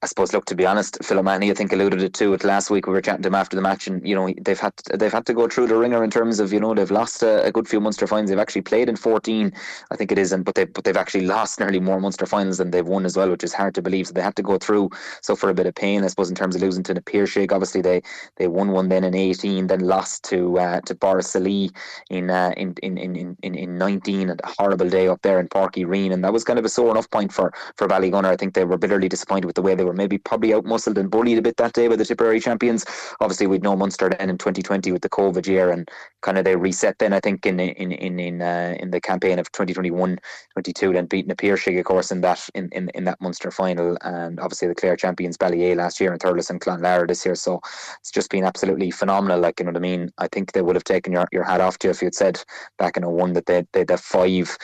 I 0.02 0.06
suppose, 0.06 0.32
look, 0.32 0.46
to 0.46 0.54
be 0.54 0.64
honest, 0.64 0.96
Phil 1.04 1.18
O'Mahony, 1.18 1.50
I 1.50 1.54
think 1.54 1.74
alluded 1.74 2.02
it 2.02 2.14
to 2.14 2.32
it 2.32 2.42
last 2.42 2.70
week. 2.70 2.86
We 2.86 2.94
were 2.94 3.02
chatting 3.02 3.20
to 3.20 3.28
him 3.28 3.34
after 3.34 3.54
the 3.54 3.60
match, 3.60 3.86
and 3.86 4.06
you 4.06 4.14
know 4.14 4.32
they've 4.40 4.58
had 4.58 4.74
to, 4.78 4.96
they've 4.96 5.12
had 5.12 5.26
to 5.26 5.34
go 5.34 5.46
through 5.46 5.66
the 5.66 5.76
ringer 5.76 6.02
in 6.02 6.10
terms 6.10 6.40
of 6.40 6.54
you 6.54 6.60
know 6.60 6.72
they've 6.72 6.90
lost 6.90 7.22
a, 7.22 7.44
a 7.44 7.52
good 7.52 7.68
few 7.68 7.80
Munster 7.80 8.06
finals. 8.06 8.30
They've 8.30 8.38
actually 8.38 8.62
played 8.62 8.88
in 8.88 8.96
fourteen, 8.96 9.52
I 9.90 9.96
think 9.96 10.10
it 10.10 10.18
is, 10.18 10.32
and 10.32 10.42
but 10.42 10.54
they 10.54 10.64
but 10.64 10.84
they've 10.84 10.96
actually 10.96 11.26
lost 11.26 11.60
nearly 11.60 11.80
more 11.80 12.00
Munster 12.00 12.24
finals 12.24 12.56
than 12.56 12.70
they've 12.70 12.86
won 12.86 13.04
as 13.04 13.14
well, 13.14 13.28
which 13.30 13.44
is 13.44 13.52
hard 13.52 13.74
to 13.74 13.82
believe. 13.82 14.06
So 14.06 14.14
they 14.14 14.22
had 14.22 14.36
to 14.36 14.42
go 14.42 14.56
through. 14.56 14.88
So 15.20 15.36
for 15.36 15.50
a 15.50 15.54
bit 15.54 15.66
of 15.66 15.74
pain, 15.74 16.02
I 16.02 16.06
suppose, 16.06 16.30
in 16.30 16.34
terms 16.34 16.56
of 16.56 16.62
losing 16.62 16.82
to 16.84 16.94
the 16.94 17.02
Piarsaigh, 17.02 17.48
obviously 17.50 17.82
they 17.82 18.00
they 18.36 18.48
won 18.48 18.70
one 18.70 18.88
then 18.88 19.04
in 19.04 19.14
eighteen, 19.14 19.66
then 19.66 19.80
lost 19.80 20.24
to 20.30 20.58
uh, 20.58 20.80
to 20.80 20.94
Borris-Ileigh 20.94 21.72
in, 22.08 22.30
uh, 22.30 22.54
in, 22.56 22.74
in 22.82 22.96
in 22.96 23.36
in 23.42 23.54
in 23.54 23.76
nineteen. 23.76 24.30
A 24.30 24.36
horrible 24.58 24.88
day 24.88 25.08
up 25.08 25.20
there 25.20 25.40
in 25.40 25.48
Uí 25.48 25.86
Rinn, 25.86 26.12
and 26.12 26.24
that 26.24 26.32
was 26.32 26.42
kind 26.42 26.58
of 26.58 26.64
a 26.64 26.70
sore 26.70 26.90
enough 26.90 27.10
point 27.10 27.34
for 27.34 27.52
for 27.76 27.86
Ballygunner. 27.86 28.30
I 28.30 28.36
think 28.36 28.54
they 28.54 28.64
were 28.64 28.78
bitterly 28.78 29.10
disappointed 29.10 29.44
with 29.44 29.56
the 29.56 29.62
way 29.62 29.74
they 29.74 29.84
were 29.84 29.89
maybe 29.92 30.18
probably 30.18 30.54
out 30.54 30.64
muscled 30.64 30.98
and 30.98 31.10
bullied 31.10 31.38
a 31.38 31.42
bit 31.42 31.56
that 31.56 31.72
day 31.72 31.88
by 31.88 31.96
the 31.96 32.04
Tipperary 32.04 32.40
champions. 32.40 32.84
Obviously, 33.20 33.46
we'd 33.46 33.62
know 33.62 33.76
Munster 33.76 34.08
then 34.08 34.30
in 34.30 34.38
2020 34.38 34.92
with 34.92 35.02
the 35.02 35.08
COVID 35.08 35.46
year, 35.46 35.70
and 35.70 35.88
kind 36.22 36.38
of 36.38 36.44
they 36.44 36.56
reset 36.56 36.98
then. 36.98 37.12
I 37.12 37.20
think 37.20 37.46
in 37.46 37.60
in 37.60 37.92
in 37.92 38.18
in 38.18 38.42
uh, 38.42 38.76
in 38.78 38.90
the 38.90 39.00
campaign 39.00 39.38
of 39.38 39.50
2021, 39.52 40.18
22, 40.52 40.92
then 40.92 41.06
beating 41.06 41.30
a 41.30 41.36
Piarsaigh, 41.36 41.78
of 41.78 41.84
course, 41.84 42.10
in 42.10 42.20
that 42.22 42.46
in, 42.54 42.68
in 42.72 42.90
in 42.94 43.04
that 43.04 43.20
Munster 43.20 43.50
final, 43.50 43.96
and 44.02 44.40
obviously 44.40 44.68
the 44.68 44.74
Clare 44.74 44.96
champions 44.96 45.36
Ballyea 45.36 45.76
last 45.76 46.00
year 46.00 46.12
and 46.12 46.20
Thurles 46.20 46.50
and 46.50 46.60
Clonlara 46.60 47.06
this 47.06 47.24
year. 47.24 47.34
So 47.34 47.60
it's 48.00 48.10
just 48.10 48.30
been 48.30 48.44
absolutely 48.44 48.90
phenomenal. 48.90 49.40
Like 49.40 49.60
you 49.60 49.66
know 49.66 49.70
what 49.70 49.78
I 49.78 49.80
mean. 49.80 50.10
I 50.18 50.28
think 50.28 50.52
they 50.52 50.62
would 50.62 50.76
have 50.76 50.84
taken 50.84 51.12
your, 51.12 51.26
your 51.32 51.44
hat 51.44 51.60
off 51.60 51.78
to 51.78 51.88
you 51.88 51.90
if 51.92 52.02
you'd 52.02 52.14
said 52.14 52.42
back 52.78 52.96
in 52.96 53.04
a 53.04 53.10
01 53.10 53.34
that 53.34 53.46
they 53.46 53.66
they'd 53.72 53.90
have 53.90 54.00
five 54.00 54.56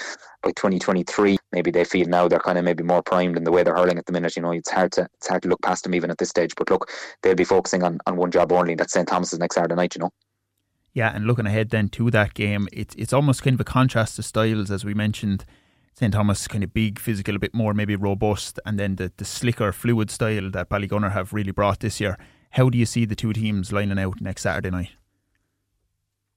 by 0.47 0.53
2023, 0.53 1.37
maybe 1.51 1.73
they 1.73 1.85
feel 1.85 2.07
now 2.07 2.29
they're 2.29 2.39
kind 2.39 2.57
of 2.57 2.65
maybe 2.65 2.85
more 2.85 3.03
primed 3.03 3.37
in 3.37 3.43
the 3.43 3.51
way 3.51 3.65
they're 3.65 3.75
hurling 3.75 3.99
at 3.99 4.07
the 4.07 4.13
minute. 4.13 4.37
You 4.37 4.43
know, 4.43 4.53
it's 4.53 4.71
hard 4.71 4.93
to 4.93 5.09
it's 5.15 5.27
hard 5.27 5.43
to 5.43 5.49
look 5.49 5.61
past 5.61 5.83
them 5.83 5.93
even 5.93 6.09
at 6.09 6.19
this 6.19 6.29
stage. 6.29 6.55
But 6.57 6.71
look, 6.71 6.89
they'll 7.23 7.35
be 7.35 7.43
focusing 7.43 7.83
on, 7.83 7.99
on 8.07 8.17
one 8.17 8.31
job 8.31 8.53
only. 8.53 8.77
That's 8.77 8.93
St 8.93 9.09
Thomas's 9.09 9.41
next 9.41 9.57
Saturday 9.57 9.75
night. 9.75 9.97
You 9.97 10.03
know. 10.03 10.11
Yeah, 10.95 11.15
and 11.15 11.27
looking 11.27 11.47
ahead 11.47 11.71
then 11.71 11.89
to 11.91 12.13
that 12.13 12.35
game, 12.35 12.69
it's 12.73 12.95
it's 12.95 13.13
almost 13.13 13.43
kind 13.43 13.55
of 13.55 13.61
a 13.61 13.65
contrast 13.65 14.17
to 14.17 14.23
styles 14.23 14.71
as 14.71 14.85
we 14.85 14.95
mentioned. 14.95 15.45
St 15.95 16.13
Thomas 16.13 16.47
kind 16.47 16.63
of 16.63 16.73
big, 16.75 17.01
physical, 17.01 17.35
a 17.35 17.39
bit 17.39 17.55
more 17.55 17.75
maybe 17.75 17.97
robust, 17.97 18.61
and 18.67 18.79
then 18.79 18.97
the, 18.97 19.11
the 19.17 19.25
slicker, 19.25 19.73
fluid 19.73 20.11
style 20.11 20.51
that 20.51 20.69
Ballygunner 20.69 21.11
have 21.11 21.33
really 21.33 21.53
brought 21.53 21.81
this 21.81 22.01
year. 22.01 22.19
How 22.51 22.69
do 22.69 22.77
you 22.77 22.85
see 22.85 23.07
the 23.07 23.17
two 23.17 23.33
teams 23.33 23.73
lining 23.73 23.99
out 23.99 24.21
next 24.21 24.43
Saturday 24.43 24.71
night? 24.71 24.91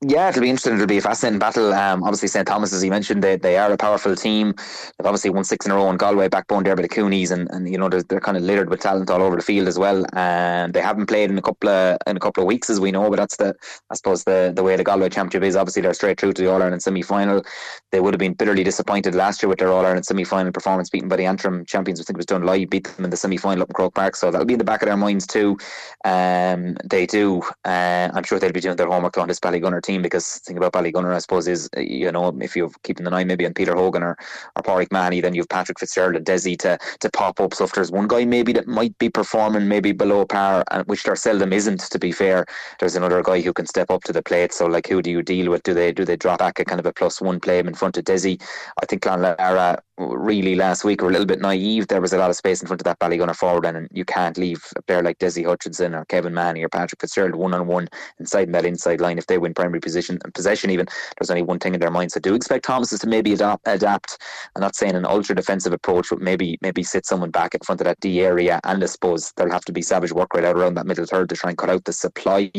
Yeah, 0.01 0.29
it'll 0.29 0.41
be 0.41 0.50
interesting. 0.50 0.75
It'll 0.75 0.88
be 0.88 1.00
a 1.00 1.01
fascinating 1.01 1.39
battle. 1.39 1.74
Um, 1.74 2.03
obviously, 2.03 2.29
St 2.29 2.48
Thomas, 2.48 2.72
as 2.72 2.82
you 2.86 2.89
mentioned, 2.89 3.22
they, 3.22 3.36
they 3.36 3.58
are 3.58 3.70
a 3.70 3.75
powerful 3.75 4.15
team. 4.15 4.53
They've 4.53 5.06
obviously 5.06 5.29
won 5.29 5.44
six 5.44 5.65
in 5.65 5.74
a 5.74 5.75
row 5.75 5.89
in 5.89 5.98
Galway, 5.98 6.29
backbone 6.29 6.63
there 6.63 6.74
by 6.77 6.84
the 6.84 6.88
Cooneys, 6.88 7.32
and, 7.32 7.50
and 7.51 7.68
you 7.70 7.77
know 7.77 7.89
they're, 7.89 8.03
they're 8.03 8.22
kind 8.22 8.38
of 8.38 8.44
littered 8.44 8.70
with 8.70 8.79
talent 8.79 9.10
all 9.10 9.22
over 9.22 9.36
the 9.36 9.41
field 9.41 9.68
as 9.68 9.77
well. 9.77 10.06
And 10.13 10.74
they 10.74 10.79
haven't 10.79 11.08
played 11.08 11.29
in 11.32 11.38
a 11.38 11.41
couple 11.41 11.68
of 11.68 11.98
in 12.08 12.15
a 12.15 12.20
couple 12.22 12.41
of 12.41 12.48
weeks, 12.48 12.70
as 12.70 12.79
we 12.79 12.94
know. 12.94 13.10
But 13.10 13.18
that's 13.18 13.36
the 13.36 13.53
I 13.89 13.96
suppose 13.96 14.24
the 14.24 14.53
the 14.56 14.63
way 14.63 14.77
the 14.77 14.86
Galway 14.86 15.10
Championship 15.10 15.46
is. 15.46 15.58
Obviously, 15.58 15.82
they're 15.82 15.94
straight 15.94 16.18
through 16.18 16.32
to 16.32 16.44
the 16.44 16.50
All 16.50 16.63
Ireland 16.63 16.82
semi 16.82 17.01
final. 17.01 17.44
They 17.91 18.00
would 18.00 18.13
have 18.13 18.20
been 18.20 18.36
bitterly 18.36 18.63
disappointed 18.63 19.15
last 19.15 19.44
year 19.44 19.50
with 19.50 19.60
their 19.60 19.74
All 19.74 19.86
Ireland 19.86 20.06
semi 20.06 20.24
final 20.24 20.53
performance, 20.53 20.89
beaten 20.89 21.10
by 21.10 21.18
the 21.18 21.25
Antrim 21.25 21.65
champions. 21.65 22.00
I 22.00 22.03
think 22.06 22.15
it 22.15 22.25
was 22.25 22.25
Dunloy, 22.25 22.70
beat 22.70 22.86
them 22.86 23.03
in 23.03 23.12
the 23.12 23.18
semi 23.18 23.36
final 23.36 23.63
up 23.63 23.70
in 23.70 23.74
Croke 23.74 23.96
Park. 23.96 24.15
So 24.15 24.32
that'll 24.32 24.46
be 24.48 24.53
in 24.53 24.60
the 24.60 24.63
back 24.63 24.82
of 24.82 24.88
their 24.88 24.96
minds 24.96 25.27
too. 25.27 25.58
Um, 26.06 26.77
they 26.86 27.06
do. 27.06 27.41
Uh, 27.65 28.10
I'm 28.13 28.24
sure 28.24 28.39
they'll 28.39 28.53
be 28.53 28.62
doing 28.62 28.77
their 28.77 28.88
homework 28.88 29.18
on 29.18 29.27
this 29.27 29.41
Ballygunner 29.41 29.82
team 29.82 29.88
because 29.98 30.41
think 30.46 30.58
about 30.58 30.74
Ballygunner, 30.74 31.13
I 31.13 31.19
suppose, 31.19 31.48
is 31.48 31.69
uh, 31.75 31.81
you 31.81 32.12
know 32.12 32.36
if 32.39 32.55
you're 32.55 32.72
keeping 32.84 33.08
an 33.08 33.13
eye 33.13 33.24
maybe 33.24 33.46
on 33.46 33.53
Peter 33.53 33.75
Hogan 33.75 34.03
or 34.03 34.17
or 34.55 34.63
Pádraig 34.63 34.91
Mahony, 34.91 35.22
then 35.22 35.34
you've 35.34 35.50
Patrick 35.50 35.79
Fitzgerald 35.79 36.15
and 36.15 36.25
Desi 36.25 36.58
to 36.60 36.77
to 37.00 37.10
pop 37.12 37.39
up. 37.39 37.53
So 37.53 37.65
if 37.65 37.74
there's 37.74 37.91
one 37.91 38.08
guy 38.08 38.25
maybe 38.25 38.53
that 38.53 38.67
might 38.67 38.98
be 39.00 39.10
performing 39.10 39.67
maybe 39.67 39.91
below 39.91 40.25
par, 40.25 40.63
and 40.72 40.86
which 40.88 41.03
there 41.03 41.15
seldom 41.15 41.53
isn't, 41.53 41.81
to 41.81 42.00
be 42.00 42.12
fair, 42.12 42.46
there's 42.79 42.96
another 42.96 43.22
guy 43.24 43.41
who 43.41 43.53
can 43.53 43.65
step 43.65 43.89
up 43.89 44.03
to 44.03 44.13
the 44.13 44.22
plate. 44.24 44.53
So 44.53 44.65
like, 44.67 44.88
who 44.88 45.01
do 45.01 45.12
you 45.12 45.22
deal 45.22 45.50
with? 45.51 45.63
Do 45.63 45.74
they 45.74 45.91
do 45.91 46.05
they 46.05 46.17
drop 46.17 46.39
back 46.39 46.60
a 46.60 46.65
kind 46.65 46.79
of 46.79 46.86
a 46.86 46.93
plus 46.93 47.22
one 47.22 47.39
play 47.39 47.60
him 47.60 47.67
in 47.67 47.74
front 47.74 47.98
of 47.98 48.03
Desi? 48.03 48.41
I 48.81 48.86
think 48.86 49.03
Clonlara 49.03 49.79
really 50.00 50.56
last 50.56 50.84
week 50.84 51.01
were 51.01 51.10
a 51.10 51.12
little 51.12 51.25
bit 51.25 51.41
naive. 51.41 51.88
There 51.88 52.01
was 52.01 52.13
a 52.13 52.18
lot 52.18 52.29
of 52.29 52.36
space 52.36 52.62
in 52.62 52.68
front 52.68 52.82
of 52.82 52.86
that 52.86 53.00
Ballygunner 53.00 53.36
forward, 53.36 53.65
and 53.65 53.88
you 53.91 54.06
can't 54.06 54.38
leave 54.38 54.63
a 54.75 54.82
player 54.82 55.03
like 55.03 55.20
Desi 55.20 55.46
Hutchinson 55.46 55.94
or 55.94 56.06
Kevin 56.06 56.34
Mahony 56.34 56.63
or 56.63 56.70
Patrick 56.70 57.01
Fitzgerald 57.01 57.36
one 57.36 57.53
on 57.53 57.68
one 57.68 57.88
inside 58.20 58.51
that 58.53 58.65
inside 58.65 59.01
line. 59.01 59.18
If 59.18 59.27
they 59.27 59.38
win 59.38 59.53
primary 59.53 59.82
position 59.82 60.18
and 60.24 60.34
possession, 60.34 60.70
even 60.70 60.88
there's 61.20 61.29
only 61.29 61.44
one 61.44 61.60
thing 61.60 61.74
in 61.74 61.79
their 61.79 61.91
mind. 61.91 62.12
So 62.12 62.20
do 62.20 62.34
expect 62.34 62.65
Thomas's 62.65 63.01
to 63.01 63.08
maybe 63.08 63.34
adapt. 63.34 63.68
adapt. 63.68 64.18
I'm 64.56 64.62
not 64.62 64.75
saying 64.75 64.96
an 64.96 65.06
ultra 65.06 65.36
defensive 65.36 65.74
approach, 65.74 66.08
but 66.10 66.22
maybe 66.22 66.58
maybe 66.62 66.84
sit 66.84 67.06
someone 67.06 67.32
back 67.32 67.53
in 67.53 67.62
front 67.62 67.82
of 67.82 67.86
that 67.86 68.00
D 68.00 68.22
area. 68.22 68.60
And 68.63 68.82
I 68.84 68.88
suppose 68.88 69.34
there'll 69.36 69.53
have 69.53 69.65
to 69.65 69.74
be 69.74 69.82
savage 69.82 70.13
work 70.13 70.34
right 70.34 70.46
out 70.46 70.56
around 70.56 70.75
that 70.75 70.86
middle 70.86 71.06
third 71.06 71.29
to 71.29 71.36
try 71.36 71.50
and 71.50 71.58
cut 71.58 71.70
out 71.70 71.84
the 71.86 71.94
supply 71.94 72.51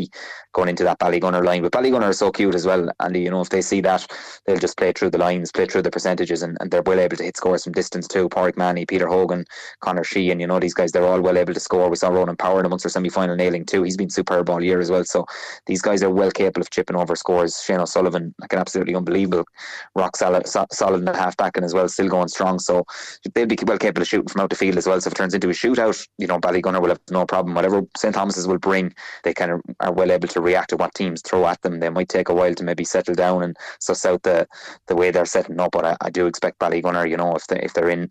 going 0.52 0.68
into 0.68 0.84
that 0.84 0.98
Ballygunner 0.98 1.44
line. 1.44 1.62
But 1.62 1.72
Ballygunner 1.72 2.02
are 2.02 2.12
so 2.12 2.30
cute 2.30 2.54
as 2.54 2.66
well, 2.66 2.90
and 3.00 3.16
you 3.16 3.30
know 3.30 3.40
if 3.40 3.48
they 3.48 3.62
see 3.62 3.80
that, 3.82 4.06
they'll 4.46 4.58
just 4.58 4.76
play 4.76 4.92
through 4.92 5.10
the 5.10 5.18
lines, 5.18 5.52
play 5.52 5.66
through 5.66 5.82
the 5.82 5.90
percentages, 5.90 6.42
and, 6.42 6.56
and 6.60 6.70
they're 6.70 6.82
well 6.82 7.00
able 7.00 7.16
to 7.16 7.29
hit 7.30 7.36
scores 7.36 7.64
from 7.64 7.72
distance 7.72 8.08
too. 8.08 8.28
Pádraig 8.28 8.56
Mahony, 8.56 8.84
Peter 8.84 9.06
Hogan, 9.06 9.44
Connor 9.80 10.04
Sheehan, 10.04 10.40
you 10.40 10.46
know 10.46 10.58
these 10.58 10.74
guys, 10.74 10.90
they're 10.90 11.06
all 11.06 11.20
well 11.20 11.38
able 11.38 11.54
to 11.54 11.60
score. 11.60 11.88
We 11.88 11.96
saw 11.96 12.08
Ronan 12.08 12.36
Power 12.36 12.60
in 12.60 12.66
amongst 12.66 12.84
their 12.84 12.90
semi-final 12.90 13.36
nailing 13.36 13.64
too. 13.64 13.82
He's 13.84 13.96
been 13.96 14.10
superb 14.10 14.50
all 14.50 14.62
year 14.62 14.80
as 14.80 14.90
well. 14.90 15.04
So 15.04 15.24
these 15.66 15.80
guys 15.80 16.02
are 16.02 16.10
well 16.10 16.30
capable 16.30 16.62
of 16.62 16.70
chipping 16.70 16.96
over 16.96 17.14
scores. 17.14 17.62
Shane 17.62 17.80
O'Sullivan, 17.80 18.34
like 18.40 18.52
an 18.52 18.58
absolutely 18.58 18.94
unbelievable 18.94 19.44
rock 19.94 20.16
solid, 20.16 20.46
solid 20.46 20.98
in 20.98 21.04
the 21.04 21.16
half 21.16 21.36
back 21.36 21.56
and 21.56 21.64
as 21.64 21.74
well, 21.74 21.88
still 21.88 22.08
going 22.08 22.28
strong. 22.28 22.58
So 22.58 22.84
they'll 23.34 23.46
be 23.46 23.58
well 23.64 23.78
capable 23.78 24.02
of 24.02 24.08
shooting 24.08 24.28
from 24.28 24.40
out 24.42 24.50
the 24.50 24.56
field 24.56 24.76
as 24.76 24.86
well. 24.86 25.00
So 25.00 25.08
if 25.08 25.12
it 25.12 25.16
turns 25.16 25.34
into 25.34 25.48
a 25.48 25.52
shootout, 25.52 26.06
you 26.18 26.26
know 26.26 26.38
Ballygunner 26.38 26.80
will 26.80 26.88
have 26.88 27.00
no 27.10 27.26
problem. 27.26 27.54
Whatever 27.54 27.82
St 27.96 28.14
Thomas's 28.14 28.48
will 28.48 28.58
bring, 28.58 28.92
they 29.24 29.34
kind 29.34 29.52
of 29.52 29.60
are 29.80 29.92
well 29.92 30.10
able 30.10 30.28
to 30.28 30.40
react 30.40 30.70
to 30.70 30.76
what 30.76 30.94
teams 30.94 31.22
throw 31.22 31.46
at 31.46 31.60
them. 31.62 31.80
They 31.80 31.90
might 31.90 32.08
take 32.08 32.28
a 32.28 32.34
while 32.34 32.54
to 32.54 32.64
maybe 32.64 32.84
settle 32.84 33.14
down 33.14 33.42
and 33.42 33.56
suss 33.80 34.04
out 34.04 34.22
the 34.22 34.46
the 34.86 34.96
way 34.96 35.10
they're 35.10 35.26
setting 35.26 35.60
up. 35.60 35.72
But 35.72 35.84
I, 35.84 35.96
I 36.00 36.10
do 36.10 36.26
expect 36.26 36.58
Ballygunner, 36.58 37.08
you 37.08 37.16
know, 37.16 37.19
if 37.36 37.46
they 37.46 37.60
if 37.60 37.74
they're 37.74 37.90
in 37.90 38.10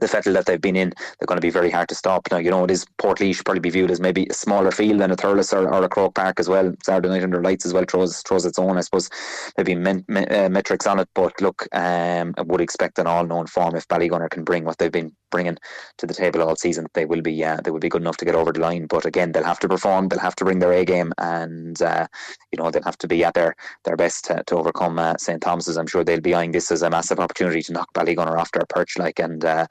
the 0.00 0.08
fettle 0.08 0.32
that 0.32 0.46
they've 0.46 0.60
been 0.60 0.76
in, 0.76 0.92
they're 1.18 1.26
going 1.26 1.36
to 1.36 1.46
be 1.46 1.50
very 1.50 1.70
hard 1.70 1.88
to 1.88 1.94
stop. 1.94 2.26
Now, 2.30 2.38
you 2.38 2.50
know, 2.50 2.64
it 2.64 2.70
is 2.70 2.86
Portlaoise 2.98 3.36
should 3.36 3.44
probably 3.44 3.60
be 3.60 3.70
viewed 3.70 3.90
as 3.90 4.00
maybe 4.00 4.26
a 4.30 4.34
smaller 4.34 4.70
field 4.70 5.00
than 5.00 5.10
a 5.10 5.16
Thurles 5.16 5.52
or, 5.52 5.68
or 5.72 5.84
a 5.84 5.88
Croke 5.88 6.14
Park 6.14 6.40
as 6.40 6.48
well. 6.48 6.72
Saturday 6.82 7.08
night 7.08 7.22
under 7.22 7.42
lights 7.42 7.66
as 7.66 7.74
well 7.74 7.84
throws 7.88 8.22
throws 8.22 8.46
its 8.46 8.58
own, 8.58 8.78
I 8.78 8.80
suppose, 8.80 9.10
maybe 9.58 9.74
men, 9.74 10.04
uh, 10.08 10.48
metrics 10.50 10.86
on 10.86 11.00
it. 11.00 11.08
But 11.14 11.40
look, 11.40 11.66
um, 11.72 12.34
I 12.38 12.42
would 12.42 12.60
expect 12.60 12.98
an 12.98 13.06
all 13.06 13.26
known 13.26 13.46
form 13.46 13.76
if 13.76 13.88
Ballygunner 13.88 14.30
can 14.30 14.44
bring 14.44 14.64
what 14.64 14.78
they've 14.78 14.92
been 14.92 15.12
bringing 15.30 15.56
to 15.98 16.06
the 16.06 16.14
table 16.14 16.42
all 16.42 16.56
season, 16.56 16.86
they 16.94 17.06
will 17.06 17.22
be 17.22 17.44
uh, 17.44 17.60
they 17.62 17.70
will 17.70 17.80
be 17.80 17.88
good 17.88 18.02
enough 18.02 18.16
to 18.18 18.24
get 18.24 18.34
over 18.34 18.52
the 18.52 18.60
line. 18.60 18.86
But 18.86 19.04
again, 19.04 19.32
they'll 19.32 19.44
have 19.44 19.60
to 19.60 19.68
perform. 19.68 20.08
They'll 20.08 20.18
have 20.20 20.36
to 20.36 20.44
bring 20.44 20.58
their 20.58 20.72
A 20.72 20.84
game, 20.84 21.12
and 21.18 21.80
uh, 21.82 22.06
you 22.52 22.58
know 22.62 22.70
they'll 22.70 22.82
have 22.82 22.98
to 22.98 23.08
be 23.08 23.24
at 23.24 23.34
their 23.34 23.54
their 23.84 23.96
best 23.96 24.24
to, 24.26 24.42
to 24.46 24.56
overcome 24.56 24.98
uh, 24.98 25.16
St 25.18 25.40
Thomas's. 25.40 25.76
I'm 25.76 25.86
sure 25.86 26.04
they'll 26.04 26.20
be 26.20 26.34
eyeing 26.34 26.52
this 26.52 26.70
as 26.70 26.82
a 26.82 26.90
massive 26.90 27.20
opportunity 27.20 27.62
to 27.62 27.72
knock 27.72 27.92
Ballygunner 27.94 28.38
off 28.38 28.52
their 28.52 28.66
perch, 28.68 28.98
like 28.98 29.18
and 29.18 29.44
uh, 29.44 29.66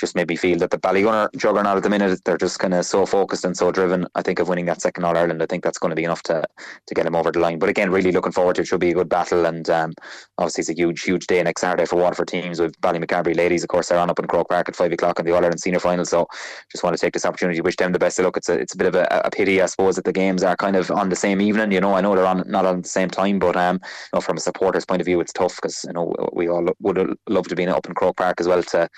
just 0.00 0.16
made 0.16 0.28
me 0.28 0.36
feel 0.36 0.58
that 0.58 0.70
the 0.70 0.78
Ballygunner 0.78 1.28
juggernaut 1.36 1.76
at 1.76 1.82
the 1.82 1.90
minute, 1.90 2.20
they're 2.24 2.36
just 2.36 2.58
kind 2.58 2.74
of 2.74 2.84
so 2.84 3.06
focused 3.06 3.44
and 3.44 3.56
so 3.56 3.70
driven. 3.70 4.06
I 4.14 4.22
think 4.22 4.38
of 4.38 4.48
winning 4.48 4.66
that 4.66 4.82
second 4.82 5.04
All 5.04 5.16
Ireland, 5.16 5.42
I 5.42 5.46
think 5.46 5.62
that's 5.62 5.78
going 5.78 5.90
to 5.90 5.96
be 5.96 6.04
enough 6.04 6.22
to 6.24 6.44
to 6.86 6.94
get 6.94 7.04
them 7.04 7.14
over 7.14 7.30
the 7.30 7.38
line. 7.38 7.58
But 7.58 7.68
again, 7.68 7.90
really 7.90 8.12
looking 8.12 8.32
forward 8.32 8.56
to 8.56 8.62
it. 8.62 8.66
Should 8.66 8.80
be 8.80 8.90
a 8.90 8.94
good 8.94 9.08
battle, 9.08 9.46
and 9.46 9.68
um, 9.70 9.92
obviously 10.38 10.62
it's 10.62 10.70
a 10.70 10.74
huge, 10.74 11.02
huge 11.02 11.26
day 11.26 11.42
next 11.42 11.60
Saturday 11.60 11.86
for 11.86 11.96
Waterford 11.96 12.28
teams 12.28 12.60
with 12.60 12.78
Ballymacarbry 12.80 13.36
ladies. 13.36 13.62
Of 13.62 13.68
course, 13.68 13.88
they're 13.88 13.98
on 13.98 14.10
up 14.10 14.18
in 14.18 14.26
Croke 14.26 14.48
Park 14.48 14.68
at 14.68 14.76
five 14.76 14.92
o'clock 14.92 15.18
in 15.18 15.26
the 15.26 15.32
All 15.32 15.38
Ireland 15.38 15.60
Senior 15.60 15.80
Final. 15.80 16.04
So 16.04 16.26
just 16.72 16.82
want 16.82 16.96
to 16.96 17.00
take 17.00 17.12
this 17.12 17.24
opportunity 17.24 17.58
to 17.58 17.62
wish 17.62 17.76
them 17.76 17.92
the 17.92 17.98
best 17.98 18.18
of 18.18 18.24
luck. 18.24 18.36
It's 18.36 18.48
a 18.48 18.54
it's 18.54 18.74
a 18.74 18.78
bit 18.78 18.88
of 18.88 18.96
a, 18.96 19.22
a 19.24 19.30
pity, 19.30 19.62
I 19.62 19.66
suppose, 19.66 19.96
that 19.96 20.04
the 20.04 20.12
games 20.12 20.42
are 20.42 20.56
kind 20.56 20.76
of 20.76 20.90
on 20.90 21.08
the 21.08 21.16
same 21.16 21.40
evening. 21.40 21.72
You 21.72 21.80
know, 21.80 21.94
I 21.94 22.00
know 22.00 22.16
they're 22.16 22.26
on 22.26 22.42
not 22.46 22.66
on 22.66 22.82
the 22.82 22.88
same 22.88 23.10
time, 23.10 23.38
but 23.38 23.56
um, 23.56 23.76
you 23.82 24.10
know, 24.14 24.20
from 24.20 24.36
a 24.36 24.40
supporter's 24.40 24.84
point 24.84 25.00
of 25.00 25.06
view, 25.06 25.20
it's 25.20 25.32
tough 25.32 25.56
because 25.56 25.84
you 25.84 25.92
know 25.92 26.14
we 26.32 26.48
all 26.48 26.66
would 26.80 27.16
love 27.28 27.46
to 27.48 27.56
be 27.56 27.62
in 27.62 27.68
up 27.68 27.86
in 27.86 27.94
Croke 27.94 28.16
Park 28.16 28.40
as 28.40 28.48
well 28.48 28.62
to 28.62 28.88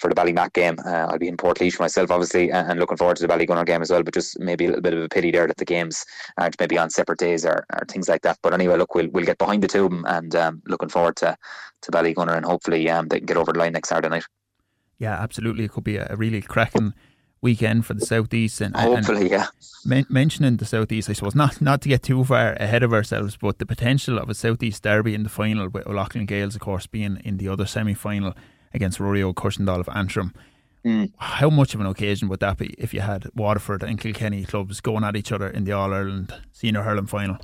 for 0.00 0.08
the 0.08 0.14
Ballymac 0.14 0.52
game. 0.54 0.76
Uh, 0.84 1.06
I'll 1.08 1.18
be 1.18 1.28
in 1.28 1.36
Portlaoise 1.36 1.78
myself, 1.78 2.10
obviously, 2.10 2.50
and 2.50 2.80
looking 2.80 2.96
forward 2.96 3.18
to 3.18 3.26
the 3.26 3.32
Ballygunner 3.32 3.66
game 3.66 3.82
as 3.82 3.90
well. 3.90 4.02
But 4.02 4.14
just 4.14 4.38
maybe 4.40 4.64
a 4.64 4.68
little 4.68 4.82
bit 4.82 4.94
of 4.94 5.02
a 5.02 5.08
pity 5.08 5.30
there 5.30 5.46
that 5.46 5.58
the 5.58 5.64
games 5.64 6.04
aren't 6.38 6.58
maybe 6.58 6.78
on 6.78 6.90
separate 6.90 7.18
days 7.18 7.44
or, 7.44 7.66
or 7.72 7.84
things 7.86 8.08
like 8.08 8.22
that. 8.22 8.38
But 8.42 8.54
anyway, 8.54 8.78
look, 8.78 8.94
we'll 8.94 9.10
we'll 9.10 9.26
get 9.26 9.38
behind 9.38 9.62
the 9.62 9.68
two 9.68 9.84
of 9.84 9.90
them, 9.90 10.04
and 10.08 10.34
um, 10.34 10.62
looking 10.66 10.88
forward 10.88 11.16
to 11.16 11.36
to 11.82 11.90
Ballygunner, 11.90 12.36
and 12.36 12.46
hopefully 12.46 12.88
um, 12.88 13.08
they 13.08 13.18
can 13.18 13.26
get 13.26 13.36
over 13.36 13.52
the 13.52 13.58
line 13.58 13.72
next 13.72 13.90
Saturday 13.90 14.08
night. 14.08 14.24
Yeah, 14.98 15.14
absolutely. 15.20 15.64
It 15.64 15.72
could 15.72 15.84
be 15.84 15.96
a 15.96 16.14
really 16.16 16.42
cracking 16.42 16.94
weekend 17.42 17.86
for 17.86 17.94
the 17.94 18.04
southeast 18.04 18.60
and 18.60 18.76
hopefully 18.76 19.22
and 19.22 19.30
yeah 19.30 19.46
men- 19.86 20.06
mentioning 20.10 20.58
the 20.58 20.66
southeast 20.66 21.08
I 21.08 21.14
suppose 21.14 21.34
not 21.34 21.60
not 21.62 21.80
to 21.82 21.88
get 21.88 22.02
too 22.02 22.22
far 22.22 22.52
ahead 22.60 22.82
of 22.82 22.92
ourselves 22.92 23.38
but 23.40 23.58
the 23.58 23.64
potential 23.64 24.18
of 24.18 24.28
a 24.28 24.34
southeast 24.34 24.82
derby 24.82 25.14
in 25.14 25.22
the 25.22 25.30
final 25.30 25.68
with 25.68 25.86
O'Loughlin 25.86 26.26
Gaels 26.26 26.54
of 26.54 26.60
course 26.60 26.86
being 26.86 27.18
in 27.24 27.38
the 27.38 27.48
other 27.48 27.64
semi-final 27.64 28.34
against 28.72 28.98
Ruairí 28.98 29.22
Óg 29.22 29.34
Cushendall 29.34 29.80
of 29.80 29.88
Antrim 29.88 30.32
Mm. 30.84 31.12
How 31.18 31.50
much 31.50 31.74
of 31.74 31.80
an 31.80 31.86
occasion 31.86 32.28
would 32.28 32.40
that 32.40 32.56
be 32.56 32.74
if 32.78 32.94
you 32.94 33.00
had 33.00 33.28
Waterford 33.34 33.82
and 33.82 34.00
Kilkenny 34.00 34.44
clubs 34.44 34.80
going 34.80 35.04
at 35.04 35.16
each 35.16 35.30
other 35.30 35.48
in 35.48 35.64
the 35.64 35.72
All 35.72 35.92
Ireland 35.92 36.34
Senior 36.52 36.82
Hurling 36.82 37.06
final? 37.06 37.36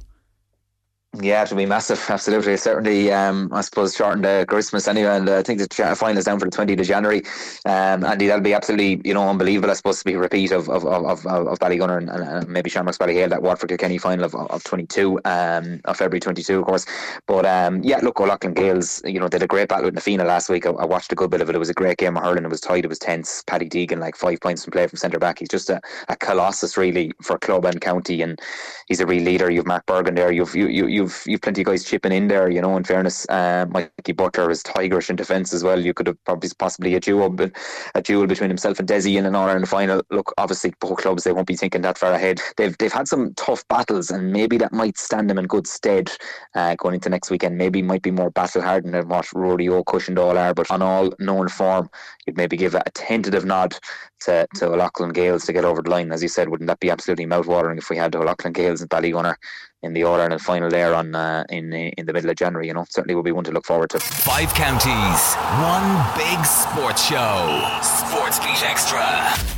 Yeah, 1.14 1.42
it 1.42 1.50
will 1.50 1.58
be 1.58 1.66
massive. 1.66 2.04
Absolutely, 2.08 2.56
certainly. 2.56 3.12
Um, 3.12 3.48
I 3.52 3.62
suppose 3.62 3.94
shortened 3.94 4.25
the 4.25 4.44
Christmas 4.48 4.86
anyway, 4.86 5.16
and 5.16 5.28
uh, 5.28 5.38
I 5.38 5.42
think 5.42 5.60
the 5.60 5.96
final 5.96 6.18
is 6.18 6.25
down 6.25 6.38
for 6.38 6.44
the 6.44 6.50
twentieth 6.50 6.80
of 6.80 6.86
January. 6.86 7.22
Um, 7.64 8.04
and 8.04 8.20
that'll 8.20 8.40
be 8.40 8.52
absolutely, 8.52 9.00
you 9.04 9.14
know, 9.14 9.28
unbelievable. 9.28 9.70
I 9.70 9.75
suppose 9.75 10.00
to 10.00 10.04
be 10.04 10.14
a 10.14 10.18
repeat 10.18 10.52
of 10.52 10.68
of 10.68 10.84
of, 10.84 11.26
of, 11.26 11.26
of 11.26 11.58
Ballygunner 11.58 11.98
and, 11.98 12.10
and, 12.10 12.48
maybe 12.48 12.68
Shamrocks 12.68 12.98
Ballyhale 12.98 13.30
that 13.30 13.42
Waterford 13.42 13.70
Kilkenny 13.70 13.98
final 13.98 14.25
of, 14.25 14.34
of 14.34 14.62
twenty 14.64 14.86
two, 14.86 15.18
um, 15.25 15.80
of 15.86 15.96
February 15.96 16.20
twenty 16.20 16.42
two, 16.42 16.58
of 16.58 16.66
course. 16.66 16.84
But 17.26 17.46
um, 17.46 17.82
yeah, 17.82 17.98
look, 18.02 18.20
O'Loughlin 18.20 18.54
Gaels, 18.54 19.00
you 19.04 19.18
know, 19.18 19.28
did 19.28 19.42
a 19.42 19.46
great 19.46 19.68
battle 19.68 19.86
with 19.86 19.94
Na 19.94 20.00
Fianna 20.00 20.25
last 20.25 20.50
week. 20.50 20.66
I, 20.66 20.70
I, 20.70 20.84
watched 20.84 21.12
a 21.12 21.16
good 21.16 21.30
bit 21.30 21.40
of 21.40 21.48
it. 21.48 21.54
It 21.54 21.58
was 21.58 21.70
a 21.70 21.75
great 21.75 21.96
game 21.96 22.16
of 22.16 22.25
hurling. 22.25 22.44
It 22.44 22.50
was 22.50 22.60
tight. 22.60 22.84
It 22.84 22.88
was 22.88 22.98
tense. 22.98 23.42
Paddy 23.46 23.68
Deegan 23.68 24.00
like 24.00 24.16
five 24.16 24.40
points 24.40 24.64
from 24.64 24.72
play 24.72 24.86
from 24.86 24.98
centre 24.98 25.18
back. 25.18 25.38
He's 25.38 25.48
just 25.48 25.70
a, 25.70 25.80
a 26.08 26.16
colossus 26.16 26.76
really 26.76 27.12
for 27.22 27.38
club 27.38 27.64
and 27.64 27.80
county, 27.80 28.20
and 28.20 28.38
he's 28.86 29.00
a 29.00 29.06
real 29.06 29.22
leader. 29.22 29.50
You've 29.50 29.66
Mark 29.66 29.86
Bergin 29.86 30.14
there. 30.14 30.30
You've 30.30 30.54
you, 30.54 30.66
you 30.68 31.05
you've 31.06 31.22
you've 31.26 31.40
plenty 31.40 31.62
of 31.62 31.66
guys 31.66 31.84
chipping 31.84 32.12
in 32.12 32.28
there, 32.28 32.50
you 32.50 32.60
know, 32.60 32.76
in 32.76 32.84
fairness. 32.84 33.26
Um, 33.28 33.70
Mikey 33.70 34.12
Butler 34.12 34.50
is 34.50 34.62
tigerish 34.62 35.10
in 35.10 35.16
defence 35.16 35.52
as 35.52 35.62
well. 35.62 35.80
You 35.84 35.94
could 35.94 36.08
have 36.08 36.22
probably 36.25 36.50
possibly 36.58 36.94
a 36.94 37.00
duel, 37.00 37.30
but 37.30 37.52
a 37.94 38.02
duel 38.02 38.26
between 38.26 38.50
himself 38.50 38.78
and 38.78 38.88
Desi 38.88 39.16
in 39.16 39.26
an 39.26 39.34
All 39.34 39.48
Ireland 39.48 39.68
final. 39.68 40.02
Look, 40.10 40.32
obviously 40.38 40.75
both 40.80 40.98
clubs 40.98 41.25
they 41.25 41.32
won't 41.32 41.46
be 41.46 41.56
thinking 41.56 41.82
that 41.82 41.98
far 41.98 42.12
ahead. 42.12 42.40
They've 42.56 42.76
they've 42.78 42.92
had 42.92 43.08
some 43.08 43.34
tough 43.34 43.66
battles, 43.68 44.10
and 44.10 44.32
maybe 44.32 44.58
that 44.58 44.72
might 44.72 44.98
stand 44.98 45.30
them 45.30 45.38
in 45.38 45.46
good 45.46 45.66
stead 45.66 46.10
uh, 46.54 46.75
going 46.76 46.94
into 46.94 47.08
next 47.08 47.30
weekend. 47.30 47.56
Maybe 47.56 47.82
might 47.82 48.02
be 48.02 48.10
more 48.10 48.30
battle 48.30 48.62
hardened 48.62 48.94
than 48.94 49.08
what 49.08 49.26
Ruairí 49.26 49.68
Óg 49.68 49.84
Cushendall 49.84 50.36
are, 50.36 50.54
but 50.54 50.70
on 50.70 50.82
all 50.82 51.10
known 51.18 51.48
form, 51.48 51.88
you'd 52.26 52.36
maybe 52.36 52.56
give 52.56 52.75
a 52.75 52.82
tentative 52.94 53.44
nod 53.44 53.76
to, 54.20 54.46
to 54.56 54.66
O'Loughlin 54.66 55.12
Gaels 55.12 55.44
to 55.46 55.52
get 55.52 55.64
over 55.64 55.82
the 55.82 55.90
line. 55.90 56.12
As 56.12 56.23
you 56.23 56.28
said, 56.28 56.49
wouldn't 56.49 56.68
that 56.68 56.80
be 56.80 56.90
absolutely 56.90 57.26
mouthwatering 57.26 57.78
if 57.78 57.90
we 57.90 57.96
had 57.96 58.14
O'Loughlin 58.14 58.52
Gaels 58.52 58.80
and 58.80 58.90
Ballygunner 58.90 59.35
in 59.82 59.92
the 59.92 60.04
All 60.04 60.20
Ireland 60.20 60.40
final 60.40 60.70
there 60.70 60.94
on 60.94 61.14
uh, 61.14 61.44
in 61.49 61.73
in 61.73 62.06
the 62.06 62.12
middle 62.12 62.30
of 62.30 62.37
January? 62.37 62.68
You 62.68 62.75
know, 62.75 62.85
certainly 62.88 63.14
will 63.14 63.23
be 63.23 63.32
one 63.32 63.44
to 63.44 63.52
look 63.52 63.66
forward 63.66 63.90
to. 63.90 64.00
Five 64.00 64.52
counties, 64.54 65.35
one 65.62 65.88
big 66.16 66.44
sports 66.44 67.06
show. 67.06 67.78
Sports 67.82 68.38
Beat 68.40 68.62
Extra. 68.62 69.56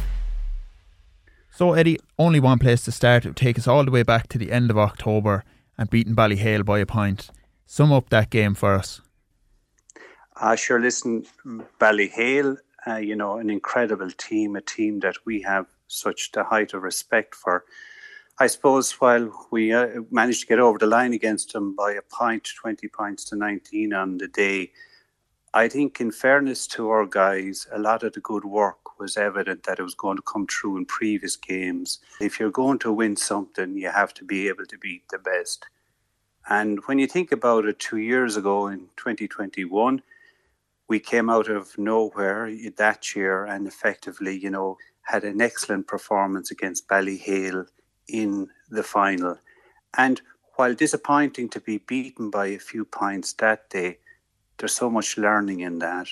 So 1.50 1.72
Eddie, 1.72 1.98
only 2.18 2.38
one 2.38 2.60
place 2.60 2.82
to 2.84 2.92
start. 2.92 3.24
It 3.24 3.30
would 3.30 3.36
take 3.36 3.58
us 3.58 3.66
all 3.66 3.84
the 3.84 3.90
way 3.90 4.04
back 4.04 4.28
to 4.28 4.38
the 4.38 4.52
end 4.52 4.70
of 4.70 4.78
October 4.78 5.44
and 5.76 5.90
beating 5.90 6.14
Ballyhale 6.14 6.64
by 6.64 6.78
a 6.78 6.86
point. 6.86 7.30
Sum 7.66 7.92
up 7.92 8.10
that 8.10 8.30
game 8.30 8.54
for 8.54 8.74
us. 8.74 9.00
Uh, 10.40 10.54
sure, 10.54 10.80
listen, 10.80 11.26
Ballyhale 11.80 12.58
uh, 12.88 12.96
you 12.96 13.16
know, 13.16 13.38
an 13.38 13.50
incredible 13.50 14.10
team, 14.10 14.56
a 14.56 14.60
team 14.60 15.00
that 15.00 15.16
we 15.24 15.42
have 15.42 15.66
such 15.88 16.32
the 16.32 16.44
height 16.44 16.74
of 16.74 16.82
respect 16.82 17.34
for. 17.34 17.64
I 18.40 18.46
suppose 18.46 18.92
while 18.92 19.32
we 19.50 19.72
uh, 19.72 20.02
managed 20.10 20.42
to 20.42 20.46
get 20.46 20.60
over 20.60 20.78
the 20.78 20.86
line 20.86 21.12
against 21.12 21.52
them 21.52 21.74
by 21.74 21.92
a 21.92 22.02
point, 22.02 22.48
20 22.60 22.86
points 22.88 23.24
to 23.26 23.36
19 23.36 23.92
on 23.92 24.18
the 24.18 24.28
day, 24.28 24.70
I 25.54 25.66
think, 25.68 26.00
in 26.00 26.12
fairness 26.12 26.66
to 26.68 26.88
our 26.90 27.06
guys, 27.06 27.66
a 27.72 27.78
lot 27.78 28.02
of 28.02 28.12
the 28.12 28.20
good 28.20 28.44
work 28.44 28.98
was 28.98 29.16
evident 29.16 29.64
that 29.64 29.78
it 29.78 29.82
was 29.82 29.94
going 29.94 30.16
to 30.16 30.22
come 30.22 30.46
true 30.46 30.76
in 30.76 30.84
previous 30.84 31.36
games. 31.36 31.98
If 32.20 32.38
you're 32.38 32.50
going 32.50 32.78
to 32.80 32.92
win 32.92 33.16
something, 33.16 33.76
you 33.76 33.90
have 33.90 34.14
to 34.14 34.24
be 34.24 34.48
able 34.48 34.66
to 34.66 34.78
beat 34.78 35.08
the 35.10 35.18
best. 35.18 35.66
And 36.48 36.80
when 36.86 36.98
you 36.98 37.06
think 37.06 37.32
about 37.32 37.64
it, 37.64 37.78
two 37.78 37.98
years 37.98 38.36
ago 38.36 38.68
in 38.68 38.88
2021, 38.96 40.02
we 40.88 40.98
came 40.98 41.28
out 41.28 41.48
of 41.48 41.76
nowhere 41.78 42.50
that 42.76 43.14
year 43.14 43.44
and 43.44 43.66
effectively, 43.66 44.36
you 44.36 44.50
know, 44.50 44.76
had 45.02 45.24
an 45.24 45.40
excellent 45.40 45.86
performance 45.86 46.50
against 46.50 46.88
Ballyhale 46.88 47.66
in 48.08 48.48
the 48.70 48.82
final. 48.82 49.36
And 49.96 50.20
while 50.56 50.74
disappointing 50.74 51.50
to 51.50 51.60
be 51.60 51.78
beaten 51.78 52.30
by 52.30 52.46
a 52.46 52.58
few 52.58 52.84
points 52.84 53.32
that 53.34 53.70
day, 53.70 53.98
there's 54.58 54.74
so 54.74 54.90
much 54.90 55.16
learning 55.16 55.60
in 55.60 55.78
that. 55.78 56.08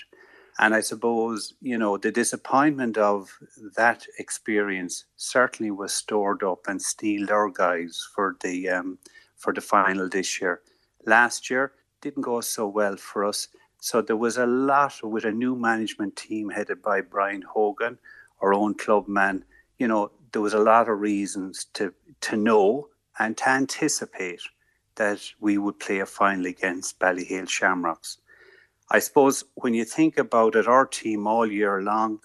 And 0.58 0.74
I 0.74 0.80
suppose, 0.80 1.54
you 1.60 1.76
know, 1.76 1.98
the 1.98 2.12
disappointment 2.12 2.96
of 2.96 3.30
that 3.76 4.06
experience 4.18 5.04
certainly 5.16 5.70
was 5.70 5.92
stored 5.92 6.42
up 6.42 6.60
and 6.66 6.80
steeled 6.80 7.30
our 7.30 7.50
guys 7.50 8.08
for 8.14 8.36
the 8.40 8.68
um, 8.70 8.98
for 9.36 9.52
the 9.52 9.60
final 9.60 10.08
this 10.08 10.40
year. 10.40 10.62
Last 11.04 11.50
year 11.50 11.72
didn't 12.00 12.22
go 12.22 12.40
so 12.40 12.68
well 12.68 12.96
for 12.96 13.24
us. 13.24 13.48
So 13.86 14.02
there 14.02 14.16
was 14.16 14.36
a 14.36 14.46
lot 14.46 14.94
with 15.04 15.24
a 15.24 15.30
new 15.30 15.54
management 15.54 16.16
team 16.16 16.50
headed 16.50 16.82
by 16.82 17.02
Brian 17.02 17.42
Hogan, 17.42 17.98
our 18.40 18.52
own 18.52 18.74
club 18.74 19.06
man. 19.06 19.44
You 19.78 19.86
know, 19.86 20.10
there 20.32 20.42
was 20.42 20.54
a 20.54 20.58
lot 20.72 20.88
of 20.88 20.98
reasons 20.98 21.66
to 21.74 21.94
to 22.22 22.36
know 22.36 22.88
and 23.20 23.36
to 23.36 23.48
anticipate 23.48 24.42
that 24.96 25.20
we 25.38 25.56
would 25.56 25.78
play 25.78 26.00
a 26.00 26.06
final 26.06 26.46
against 26.46 26.98
Ballyhale 26.98 27.48
Shamrocks. 27.48 28.18
I 28.90 28.98
suppose 28.98 29.44
when 29.54 29.72
you 29.72 29.84
think 29.84 30.18
about 30.18 30.56
it, 30.56 30.66
our 30.66 30.86
team 30.86 31.28
all 31.28 31.46
year 31.46 31.80
long, 31.80 32.18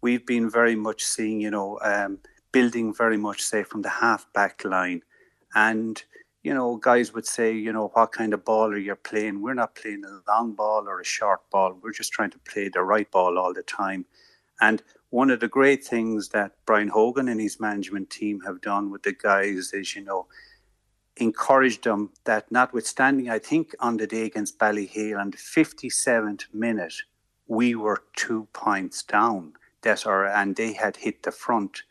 we've 0.00 0.24
been 0.24 0.48
very 0.48 0.74
much 0.74 1.04
seeing, 1.04 1.38
you 1.38 1.50
know, 1.50 1.78
um, 1.82 2.18
building 2.50 2.94
very 2.94 3.18
much, 3.18 3.42
say, 3.42 3.62
from 3.62 3.82
the 3.82 3.90
half 3.90 4.32
back 4.32 4.64
line. 4.64 5.02
And, 5.54 6.02
you 6.44 6.52
know, 6.52 6.76
guys 6.76 7.14
would 7.14 7.26
say, 7.26 7.52
you 7.52 7.72
know, 7.72 7.88
what 7.94 8.12
kind 8.12 8.34
of 8.34 8.44
ball 8.44 8.70
are 8.70 8.76
you 8.76 8.94
playing? 8.94 9.40
We're 9.40 9.54
not 9.54 9.74
playing 9.74 10.04
a 10.04 10.30
long 10.30 10.52
ball 10.52 10.86
or 10.86 11.00
a 11.00 11.04
short 11.04 11.40
ball. 11.50 11.76
We're 11.82 11.92
just 11.92 12.12
trying 12.12 12.30
to 12.32 12.38
play 12.38 12.68
the 12.68 12.82
right 12.82 13.10
ball 13.10 13.38
all 13.38 13.54
the 13.54 13.62
time. 13.62 14.04
And 14.60 14.82
one 15.08 15.30
of 15.30 15.40
the 15.40 15.48
great 15.48 15.82
things 15.82 16.28
that 16.28 16.52
Brian 16.66 16.88
Hogan 16.88 17.28
and 17.28 17.40
his 17.40 17.58
management 17.58 18.10
team 18.10 18.40
have 18.42 18.60
done 18.60 18.90
with 18.90 19.04
the 19.04 19.14
guys 19.14 19.72
is, 19.72 19.96
you 19.96 20.04
know, 20.04 20.26
encouraged 21.16 21.84
them 21.84 22.10
that 22.24 22.52
notwithstanding, 22.52 23.30
I 23.30 23.38
think 23.38 23.74
on 23.80 23.96
the 23.96 24.06
day 24.06 24.26
against 24.26 24.58
Ballyhale 24.58 25.18
on 25.18 25.30
the 25.30 25.38
57th 25.38 26.52
minute, 26.52 26.94
we 27.46 27.74
were 27.74 28.02
two 28.16 28.48
points 28.52 29.02
down. 29.02 29.54
That 29.80 30.06
are, 30.06 30.26
and 30.26 30.56
they 30.56 30.72
had 30.72 30.96
hit 30.96 31.22
the 31.22 31.30
front. 31.30 31.82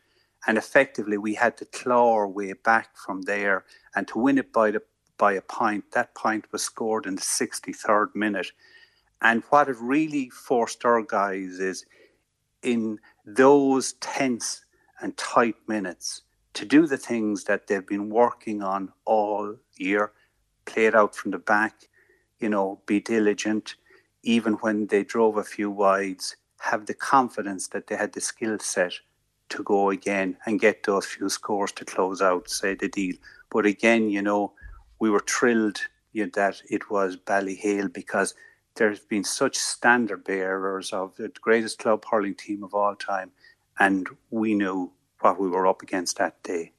And 0.46 0.58
effectively, 0.58 1.16
we 1.16 1.34
had 1.34 1.56
to 1.58 1.64
claw 1.64 2.12
our 2.12 2.28
way 2.28 2.52
back 2.52 2.96
from 2.96 3.22
there 3.22 3.64
and 3.94 4.06
to 4.08 4.18
win 4.18 4.38
it 4.38 4.52
by 4.52 4.70
the 4.70 4.82
by 5.16 5.32
a 5.34 5.40
point. 5.40 5.84
That 5.92 6.14
point 6.14 6.46
was 6.52 6.62
scored 6.62 7.06
in 7.06 7.14
the 7.14 7.22
63rd 7.22 8.14
minute. 8.14 8.50
And 9.22 9.42
what 9.50 9.68
it 9.68 9.76
really 9.80 10.28
forced 10.30 10.84
our 10.84 11.02
guys 11.02 11.60
is 11.60 11.86
in 12.62 12.98
those 13.24 13.94
tense 13.94 14.64
and 15.00 15.16
tight 15.16 15.56
minutes, 15.68 16.22
to 16.54 16.64
do 16.64 16.86
the 16.86 16.96
things 16.96 17.44
that 17.44 17.66
they've 17.66 17.86
been 17.86 18.10
working 18.10 18.62
on 18.62 18.92
all 19.04 19.56
year, 19.76 20.12
play 20.66 20.86
it 20.86 20.94
out 20.94 21.14
from 21.14 21.30
the 21.32 21.38
back, 21.38 21.88
you 22.38 22.48
know, 22.48 22.80
be 22.86 23.00
diligent, 23.00 23.76
even 24.22 24.54
when 24.54 24.86
they 24.86 25.04
drove 25.04 25.36
a 25.36 25.44
few 25.44 25.70
wides, 25.70 26.36
have 26.60 26.86
the 26.86 26.94
confidence 26.94 27.68
that 27.68 27.86
they 27.86 27.96
had 27.96 28.12
the 28.12 28.20
skill 28.20 28.58
set 28.58 28.94
to 29.50 29.62
go 29.62 29.90
again 29.90 30.36
and 30.46 30.60
get 30.60 30.82
those 30.84 31.06
few 31.06 31.28
scores 31.28 31.72
to 31.72 31.84
close 31.84 32.22
out, 32.22 32.48
say 32.48 32.74
the 32.74 32.88
deal. 32.88 33.16
But 33.54 33.66
again, 33.66 34.10
you 34.10 34.20
know, 34.20 34.52
we 34.98 35.08
were 35.08 35.24
thrilled 35.26 35.80
you 36.12 36.24
know, 36.24 36.30
that 36.34 36.60
it 36.68 36.90
was 36.90 37.16
Ballyhale 37.16 37.90
because 37.90 38.34
there's 38.74 38.98
been 38.98 39.22
such 39.22 39.56
standard 39.56 40.24
bearers 40.24 40.92
of 40.92 41.14
the 41.14 41.30
greatest 41.40 41.78
club 41.78 42.04
hurling 42.10 42.34
team 42.34 42.64
of 42.64 42.74
all 42.74 42.96
time, 42.96 43.30
and 43.78 44.08
we 44.30 44.54
knew 44.54 44.90
what 45.20 45.38
we 45.38 45.48
were 45.48 45.68
up 45.68 45.82
against 45.82 46.18
that 46.18 46.42
day. 46.42 46.72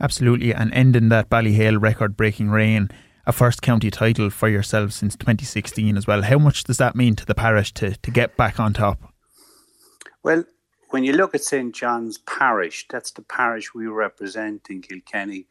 Absolutely, 0.00 0.54
and 0.54 0.72
ending 0.72 1.10
that 1.10 1.28
Ballyhale 1.28 1.80
record 1.80 2.16
breaking 2.16 2.48
reign, 2.48 2.88
a 3.26 3.32
first 3.32 3.60
county 3.60 3.90
title 3.90 4.30
for 4.30 4.48
yourself 4.48 4.92
since 4.92 5.14
2016 5.14 5.98
as 5.98 6.06
well. 6.06 6.22
How 6.22 6.38
much 6.38 6.64
does 6.64 6.78
that 6.78 6.96
mean 6.96 7.16
to 7.16 7.26
the 7.26 7.34
parish 7.34 7.74
to, 7.74 7.94
to 7.96 8.10
get 8.10 8.34
back 8.38 8.58
on 8.58 8.72
top? 8.72 9.12
Well, 10.22 10.44
when 10.88 11.04
you 11.04 11.12
look 11.12 11.34
at 11.34 11.44
St 11.44 11.74
John's 11.74 12.16
Parish, 12.16 12.86
that's 12.88 13.10
the 13.10 13.22
parish 13.22 13.74
we 13.74 13.86
represent 13.86 14.68
in 14.70 14.80
Kilkenny. 14.80 15.46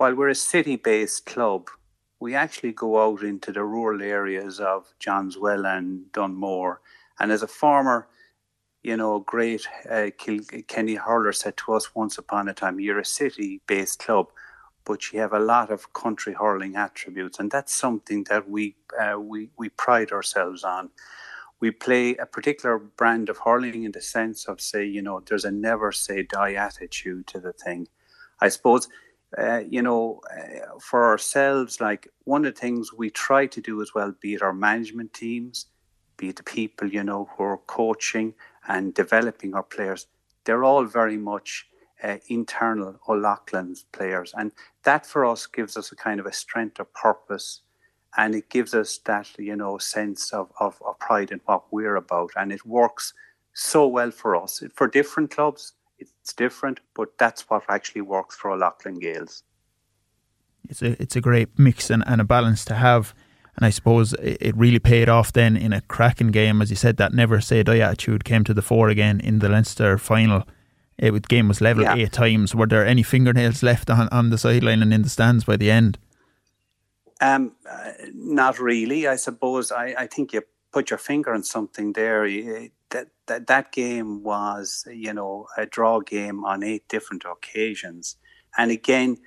While 0.00 0.14
we're 0.14 0.30
a 0.30 0.34
city 0.34 0.76
based 0.76 1.26
club, 1.26 1.68
we 2.20 2.34
actually 2.34 2.72
go 2.72 3.04
out 3.04 3.22
into 3.22 3.52
the 3.52 3.64
rural 3.64 4.00
areas 4.00 4.58
of 4.58 4.94
Johnswell 4.98 5.66
and 5.66 6.10
Dunmore. 6.12 6.80
And 7.18 7.30
as 7.30 7.42
a 7.42 7.46
former 7.46 8.08
you 8.82 8.96
know, 8.96 9.18
great 9.18 9.68
uh, 9.90 10.08
Kenny 10.68 10.94
Hurler 10.94 11.34
said 11.34 11.58
to 11.58 11.74
us 11.74 11.94
once 11.94 12.16
upon 12.16 12.48
a 12.48 12.54
time, 12.54 12.80
you're 12.80 12.98
a 12.98 13.04
city 13.04 13.60
based 13.66 13.98
club, 13.98 14.28
but 14.86 15.12
you 15.12 15.20
have 15.20 15.34
a 15.34 15.38
lot 15.38 15.70
of 15.70 15.92
country 15.92 16.32
hurling 16.32 16.76
attributes. 16.76 17.38
And 17.38 17.50
that's 17.50 17.74
something 17.74 18.24
that 18.30 18.48
we, 18.48 18.76
uh, 18.98 19.20
we, 19.20 19.50
we 19.58 19.68
pride 19.68 20.12
ourselves 20.12 20.64
on. 20.64 20.88
We 21.60 21.72
play 21.72 22.16
a 22.16 22.24
particular 22.24 22.78
brand 22.78 23.28
of 23.28 23.36
hurling 23.36 23.84
in 23.84 23.92
the 23.92 24.00
sense 24.00 24.46
of, 24.46 24.62
say, 24.62 24.82
you 24.82 25.02
know, 25.02 25.20
there's 25.20 25.44
a 25.44 25.50
never 25.50 25.92
say 25.92 26.22
die 26.22 26.54
attitude 26.54 27.26
to 27.26 27.38
the 27.38 27.52
thing. 27.52 27.88
I 28.40 28.48
suppose, 28.48 28.88
uh, 29.38 29.62
you 29.68 29.82
know, 29.82 30.20
uh, 30.32 30.78
for 30.80 31.04
ourselves, 31.04 31.80
like 31.80 32.08
one 32.24 32.44
of 32.44 32.54
the 32.54 32.60
things 32.60 32.92
we 32.92 33.10
try 33.10 33.46
to 33.46 33.60
do 33.60 33.80
as 33.82 33.94
well, 33.94 34.14
be 34.20 34.34
it 34.34 34.42
our 34.42 34.52
management 34.52 35.12
teams, 35.12 35.66
be 36.16 36.30
it 36.30 36.36
the 36.36 36.42
people, 36.42 36.88
you 36.88 37.04
know, 37.04 37.28
who 37.36 37.44
are 37.44 37.58
coaching, 37.58 38.34
and 38.68 38.94
developing 38.94 39.54
our 39.54 39.62
players, 39.62 40.06
they're 40.44 40.64
all 40.64 40.84
very 40.84 41.16
much 41.16 41.66
uh, 42.02 42.16
internal 42.28 42.98
O'Loughlin's 43.08 43.84
players. 43.92 44.32
And 44.36 44.52
that 44.84 45.06
for 45.06 45.24
us 45.24 45.46
gives 45.46 45.76
us 45.76 45.92
a 45.92 45.96
kind 45.96 46.20
of 46.20 46.26
a 46.26 46.32
strength 46.32 46.78
of 46.80 46.92
purpose 46.94 47.62
and 48.16 48.34
it 48.34 48.48
gives 48.48 48.74
us 48.74 48.98
that, 49.06 49.28
you 49.38 49.54
know, 49.54 49.78
sense 49.78 50.32
of, 50.32 50.50
of, 50.58 50.80
of 50.84 50.98
pride 50.98 51.30
in 51.30 51.40
what 51.44 51.72
we're 51.72 51.96
about. 51.96 52.30
And 52.36 52.52
it 52.52 52.66
works 52.66 53.14
so 53.54 53.86
well 53.86 54.10
for 54.10 54.34
us. 54.34 54.62
For 54.74 54.88
different 54.88 55.30
clubs, 55.30 55.74
it's 56.30 56.36
different, 56.36 56.80
but 56.94 57.18
that's 57.18 57.48
what 57.50 57.64
actually 57.68 58.02
works 58.02 58.36
for 58.36 58.50
O'Loughlin 58.50 59.00
Gaels. 59.00 59.42
It's 60.68 60.82
a, 60.82 61.02
it's 61.02 61.16
a 61.16 61.20
great 61.20 61.58
mix 61.58 61.90
and, 61.90 62.04
and 62.06 62.20
a 62.20 62.24
balance 62.24 62.64
to 62.66 62.74
have. 62.74 63.14
And 63.56 63.66
I 63.66 63.70
suppose 63.70 64.14
it 64.14 64.56
really 64.56 64.78
paid 64.78 65.08
off 65.08 65.32
then 65.32 65.56
in 65.56 65.72
a 65.72 65.80
cracking 65.80 66.28
game. 66.30 66.62
As 66.62 66.70
you 66.70 66.76
said, 66.76 66.96
that 66.98 67.12
never 67.12 67.40
say 67.40 67.62
die 67.62 67.78
attitude 67.78 68.24
came 68.24 68.44
to 68.44 68.54
the 68.54 68.62
fore 68.62 68.88
again 68.88 69.20
in 69.20 69.40
the 69.40 69.48
Leinster 69.48 69.98
final. 69.98 70.44
It, 70.98 71.10
the 71.10 71.20
game 71.20 71.48
was 71.48 71.60
level 71.60 71.82
yeah. 71.82 71.96
eight 71.96 72.12
times. 72.12 72.54
Were 72.54 72.66
there 72.66 72.86
any 72.86 73.02
fingernails 73.02 73.62
left 73.62 73.90
on, 73.90 74.08
on 74.10 74.30
the 74.30 74.38
sideline 74.38 74.82
and 74.82 74.94
in 74.94 75.02
the 75.02 75.08
stands 75.08 75.44
by 75.44 75.56
the 75.56 75.70
end? 75.70 75.98
Um, 77.20 77.52
uh, 77.68 77.90
not 78.14 78.60
really. 78.60 79.08
I 79.08 79.16
suppose 79.16 79.72
I, 79.72 79.94
I 79.98 80.06
think 80.06 80.32
you 80.32 80.42
put 80.72 80.90
your 80.90 80.98
finger 80.98 81.32
on 81.34 81.42
something 81.42 81.92
there. 81.92 82.28
That, 82.90 83.08
that 83.26 83.46
that 83.46 83.72
game 83.72 84.22
was, 84.22 84.84
you 84.90 85.14
know, 85.14 85.46
a 85.56 85.66
draw 85.66 86.00
game 86.00 86.44
on 86.44 86.62
eight 86.62 86.88
different 86.88 87.24
occasions, 87.24 88.16
and 88.58 88.70
again, 88.70 89.18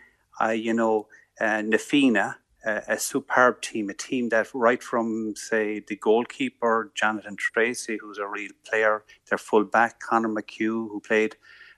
uh, 0.42 0.50
you 0.50 0.74
know, 0.74 1.08
uh, 1.40 1.62
Na 1.62 1.78
Fianna 1.78 2.38
a, 2.66 2.98
superb 2.98 3.62
team, 3.62 3.90
a 3.90 3.94
team 3.94 4.30
that 4.30 4.48
right 4.54 4.82
from 4.82 5.36
say 5.36 5.82
the 5.86 5.96
goalkeeper 5.96 6.92
Jonathan 6.96 7.36
Tracy, 7.36 7.98
who's 8.00 8.18
a 8.18 8.28
real 8.28 8.52
player, 8.68 9.04
their 9.30 9.38
fullback 9.38 10.00
Connor 10.00 10.30
McHugh, 10.30 10.88
who 10.90 11.02
played 11.06 11.36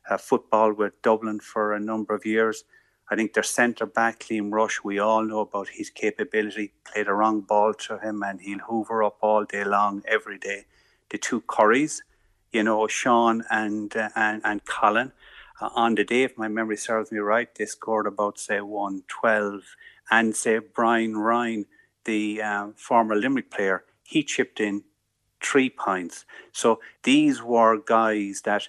uh, 0.10 0.18
football 0.18 0.74
with 0.74 1.02
Dublin 1.02 1.40
for 1.40 1.74
a 1.74 1.80
number 1.80 2.14
of 2.14 2.26
years. 2.26 2.64
I 3.10 3.16
think 3.16 3.34
their 3.34 3.44
centre 3.44 3.86
back 3.86 4.20
Liam 4.22 4.52
Rush, 4.52 4.84
we 4.84 4.98
all 4.98 5.24
know 5.24 5.42
about 5.42 5.70
his 5.70 5.90
capability. 5.90 6.74
Played 6.84 7.08
a 7.08 7.14
wrong 7.14 7.42
ball 7.42 7.74
to 7.74 8.00
him, 8.00 8.24
and 8.24 8.42
he'll 8.42 8.60
hoover 8.60 9.04
up 9.04 9.18
all 9.22 9.46
day 9.46 9.64
long, 9.64 10.04
every 10.08 10.40
day. 10.40 10.66
The 11.10 11.20
two 11.20 11.42
Curries, 11.42 12.04
you 12.52 12.64
know, 12.64 12.88
Sean 12.88 13.44
and 13.52 13.96
uh, 13.96 14.10
and 14.16 14.42
and 14.44 14.66
Colin. 14.66 15.12
Uh, 15.62 15.70
on 15.76 15.96
the 15.96 16.04
day, 16.04 16.24
if 16.24 16.38
my 16.38 16.48
memory 16.48 16.78
serves 16.78 17.12
me 17.12 17.20
right, 17.20 17.54
they 17.56 17.66
scored 17.66 18.08
about 18.08 18.40
say 18.40 18.60
one 18.62 19.04
twelve 19.08 19.62
and 20.10 20.36
say 20.36 20.58
Brian 20.60 21.18
Ryan, 21.18 21.66
the 22.06 22.42
uh, 22.42 22.68
former 22.76 23.16
Limerick 23.16 23.52
player, 23.52 23.84
he 24.04 24.24
chipped 24.24 24.60
in 24.60 24.84
three 25.42 25.70
points. 25.70 26.26
So 26.52 26.80
these 27.04 27.42
were 27.44 27.78
guys 27.78 28.42
that 28.46 28.68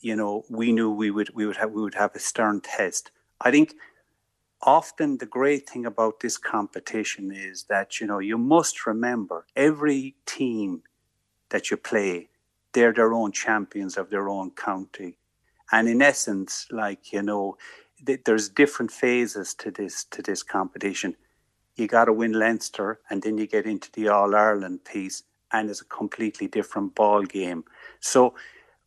you 0.00 0.16
know 0.16 0.44
we 0.48 0.72
knew 0.72 0.90
we 0.90 1.10
would 1.10 1.30
we 1.34 1.46
would 1.46 1.56
have 1.56 1.72
we 1.72 1.82
would 1.82 1.94
have 1.94 2.14
a 2.14 2.18
stern 2.18 2.60
test. 2.62 3.10
I 3.44 3.50
think 3.50 3.74
often 4.62 5.18
the 5.18 5.26
great 5.26 5.68
thing 5.68 5.86
about 5.86 6.20
this 6.20 6.38
competition 6.38 7.30
is 7.30 7.64
that 7.64 8.00
you 8.00 8.06
know 8.06 8.18
you 8.18 8.38
must 8.38 8.86
remember 8.86 9.46
every 9.54 10.16
team 10.26 10.82
that 11.50 11.70
you 11.70 11.76
play 11.76 12.28
they're 12.72 12.94
their 12.94 13.12
own 13.12 13.30
champions 13.30 13.98
of 13.98 14.08
their 14.08 14.28
own 14.28 14.50
county 14.52 15.18
and 15.70 15.86
in 15.86 16.00
essence 16.00 16.66
like 16.70 17.12
you 17.12 17.22
know 17.22 17.56
there's 18.24 18.48
different 18.48 18.90
phases 18.90 19.54
to 19.54 19.70
this 19.70 20.04
to 20.04 20.22
this 20.22 20.42
competition. 20.42 21.16
You 21.76 21.86
got 21.86 22.04
to 22.06 22.12
win 22.12 22.32
Leinster, 22.32 23.00
and 23.10 23.22
then 23.22 23.38
you 23.38 23.46
get 23.46 23.66
into 23.66 23.90
the 23.92 24.08
All 24.08 24.34
Ireland 24.34 24.84
piece, 24.84 25.22
and 25.52 25.70
it's 25.70 25.80
a 25.80 25.86
completely 25.86 26.46
different 26.46 26.94
ball 26.94 27.22
game. 27.22 27.64
So, 28.00 28.34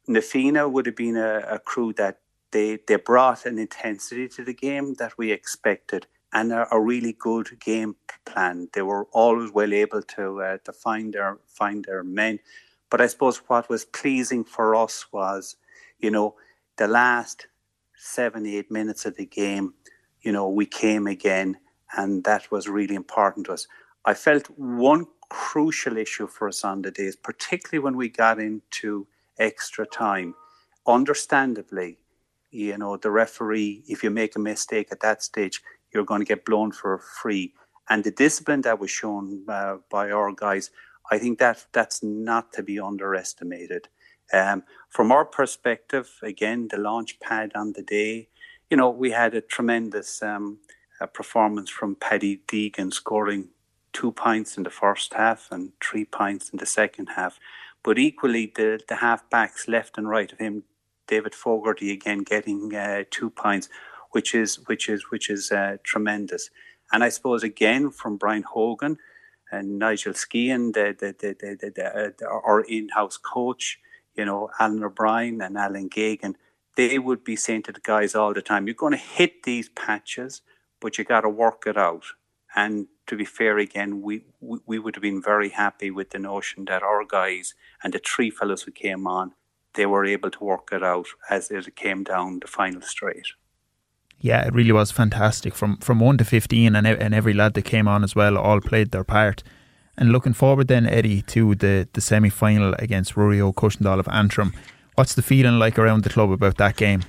Na 0.07 0.21
Fianna 0.21 0.69
would 0.69 0.85
have 0.85 0.95
been 0.95 1.17
a, 1.17 1.39
a 1.39 1.59
crew 1.59 1.93
that 1.93 2.19
they 2.51 2.79
they 2.87 2.95
brought 2.97 3.45
an 3.45 3.57
intensity 3.59 4.27
to 4.29 4.43
the 4.43 4.53
game 4.53 4.95
that 4.95 5.17
we 5.17 5.31
expected. 5.31 6.07
and 6.33 6.51
a, 6.51 6.67
a 6.71 6.79
really 6.79 7.13
good 7.13 7.59
game 7.59 7.95
plan. 8.25 8.69
They 8.73 8.81
were 8.81 9.05
always 9.13 9.51
well 9.51 9.73
able 9.73 10.01
to 10.15 10.41
uh, 10.41 10.57
to 10.65 10.73
find 10.73 11.13
their 11.13 11.39
find 11.47 11.85
their 11.85 12.03
men. 12.03 12.39
But 12.89 13.01
I 13.01 13.07
suppose 13.07 13.37
what 13.49 13.69
was 13.69 13.85
pleasing 13.85 14.43
for 14.45 14.75
us 14.75 15.05
was, 15.11 15.55
you 15.99 16.11
know, 16.11 16.35
the 16.77 16.87
last 16.87 17.47
seven 17.95 18.45
eight 18.45 18.71
minutes 18.71 19.05
of 19.05 19.15
the 19.17 19.25
game, 19.25 19.73
you 20.21 20.31
know, 20.31 20.47
we 20.49 20.65
came 20.65 21.07
again, 21.07 21.57
and 21.97 22.23
that 22.25 22.51
was 22.51 22.67
really 22.67 22.95
important 22.95 23.45
to 23.47 23.53
us. 23.53 23.67
I 24.05 24.13
felt 24.13 24.47
one 24.57 25.05
crucial 25.29 25.97
issue 25.97 26.27
for 26.27 26.47
us 26.47 26.63
on 26.63 26.81
the 26.81 26.91
days, 26.91 27.15
particularly 27.15 27.83
when 27.83 27.97
we 27.97 28.09
got 28.09 28.39
into 28.39 29.07
extra 29.39 29.85
time. 29.85 30.35
Understandably, 30.87 31.99
you 32.51 32.77
know, 32.77 32.97
the 32.97 33.11
referee, 33.11 33.83
if 33.87 34.03
you 34.03 34.09
make 34.09 34.35
a 34.35 34.39
mistake 34.39 34.89
at 34.91 35.01
that 35.01 35.23
stage, 35.23 35.61
you're 35.93 36.05
going 36.05 36.21
to 36.21 36.25
get 36.25 36.45
blown 36.45 36.71
for 36.71 36.99
free. 37.21 37.53
And 37.89 38.03
the 38.03 38.11
discipline 38.11 38.61
that 38.61 38.79
was 38.79 38.91
shown 38.91 39.43
uh, 39.47 39.77
by 39.89 40.11
our 40.11 40.31
guys, 40.33 40.71
I 41.11 41.17
think 41.17 41.39
that 41.39 41.65
that's 41.71 42.03
not 42.03 42.51
to 42.53 42.63
be 42.63 42.79
underestimated. 42.79 43.87
Um, 44.33 44.63
from 44.89 45.11
our 45.11 45.23
perspective, 45.23 46.09
again, 46.21 46.67
the 46.69 46.77
launch 46.77 47.19
pad 47.19 47.51
on 47.55 47.73
the 47.73 47.83
day, 47.83 48.27
you 48.69 48.75
know, 48.75 48.89
we 48.89 49.11
had 49.11 49.33
a 49.33 49.41
tremendous 49.41 50.21
um, 50.21 50.57
uh, 50.99 51.05
performance 51.05 51.69
from 51.69 51.95
Paddy 51.95 52.41
Deegan 52.47 52.91
scoring 52.91 53.49
two 53.93 54.11
points 54.11 54.57
in 54.57 54.63
the 54.63 54.69
first 54.69 55.13
half 55.13 55.47
and 55.51 55.71
three 55.81 56.03
points 56.03 56.49
in 56.49 56.57
the 56.57 56.65
second 56.65 57.07
half. 57.15 57.39
But 57.83 57.97
equally, 57.97 58.51
the, 58.53 58.81
the 58.87 58.97
half 58.97 59.29
backs 59.29 59.67
left 59.67 59.97
and 59.97 60.09
right 60.09 60.31
of 60.31 60.39
him, 60.39 60.63
David 61.07 61.33
Fogarty 61.33 61.91
again 61.91 62.23
getting 62.23 62.75
uh, 62.75 63.03
two 63.09 63.29
points, 63.29 63.69
which 64.11 64.35
is 64.35 64.55
which 64.67 64.89
is 64.89 65.05
which 65.09 65.29
is 65.29 65.51
uh, 65.51 65.77
tremendous. 65.83 66.49
And 66.91 67.03
I 67.03 67.09
suppose 67.09 67.43
again 67.43 67.91
from 67.91 68.17
Brian 68.17 68.43
Hogan 68.43 68.97
and 69.51 69.79
Nigel 69.79 70.13
Skehan, 70.13 70.73
the, 70.73 70.95
the, 70.97 71.15
the, 71.17 71.71
the, 71.75 71.85
uh, 71.85 72.29
our 72.29 72.61
in-house 72.61 73.17
coach, 73.17 73.79
you 74.15 74.25
know, 74.25 74.49
Alan 74.59 74.83
O'Brien 74.83 75.41
and 75.41 75.57
Alan 75.57 75.89
Geoghegan, 75.89 76.35
they 76.75 76.99
would 76.99 77.23
be 77.23 77.35
saying 77.35 77.63
to 77.63 77.71
the 77.71 77.79
guys 77.79 78.13
all 78.13 78.33
the 78.33 78.41
time, 78.41 78.67
"You're 78.67 78.75
going 78.75 78.93
to 78.93 78.97
hit 78.97 79.43
these 79.43 79.69
patches, 79.69 80.41
but 80.79 80.97
you 80.97 81.03
got 81.03 81.21
to 81.21 81.29
work 81.29 81.63
it 81.65 81.77
out." 81.77 82.03
And 82.55 82.87
to 83.07 83.15
be 83.15 83.25
fair, 83.25 83.57
again, 83.57 84.01
we, 84.01 84.25
we, 84.39 84.59
we 84.65 84.79
would 84.79 84.95
have 84.95 85.01
been 85.01 85.21
very 85.21 85.49
happy 85.49 85.91
with 85.91 86.09
the 86.09 86.19
notion 86.19 86.65
that 86.65 86.83
our 86.83 87.05
guys 87.05 87.53
and 87.83 87.93
the 87.93 87.99
three 87.99 88.29
fellows 88.29 88.63
who 88.63 88.71
came 88.71 89.07
on, 89.07 89.33
they 89.77 89.85
were 89.85 90.05
able 90.05 90.29
to 90.31 90.43
work 90.43 90.69
it 90.73 90.83
out 90.83 91.07
as 91.29 91.49
it 91.49 91.75
came 91.75 92.03
down 92.03 92.39
the 92.39 92.47
final 92.47 92.81
straight. 92.81 93.27
Yeah, 94.19 94.45
it 94.47 94.53
really 94.53 94.73
was 94.73 94.91
fantastic 94.91 95.55
from 95.55 95.77
from 95.77 95.99
one 95.99 96.17
to 96.17 96.25
fifteen, 96.25 96.75
and 96.75 96.85
and 96.87 97.13
every 97.13 97.33
lad 97.33 97.53
that 97.53 97.65
came 97.65 97.87
on 97.87 98.03
as 98.03 98.15
well 98.15 98.37
all 98.37 98.59
played 98.59 98.91
their 98.91 99.05
part. 99.05 99.43
And 99.99 100.11
looking 100.11 100.33
forward 100.33 100.67
then, 100.67 100.85
Eddie, 100.85 101.21
to 101.33 101.55
the 101.55 101.87
the 101.93 102.01
semi 102.01 102.29
final 102.29 102.73
against 102.79 103.15
Ruairí 103.15 103.39
Óg 103.39 103.55
Cushendall 103.55 103.99
of 103.99 104.07
Antrim. 104.07 104.51
What's 104.95 105.13
the 105.13 105.21
feeling 105.21 105.59
like 105.59 105.79
around 105.79 106.03
the 106.03 106.09
club 106.09 106.31
about 106.31 106.57
that 106.57 106.75
game? 106.75 107.01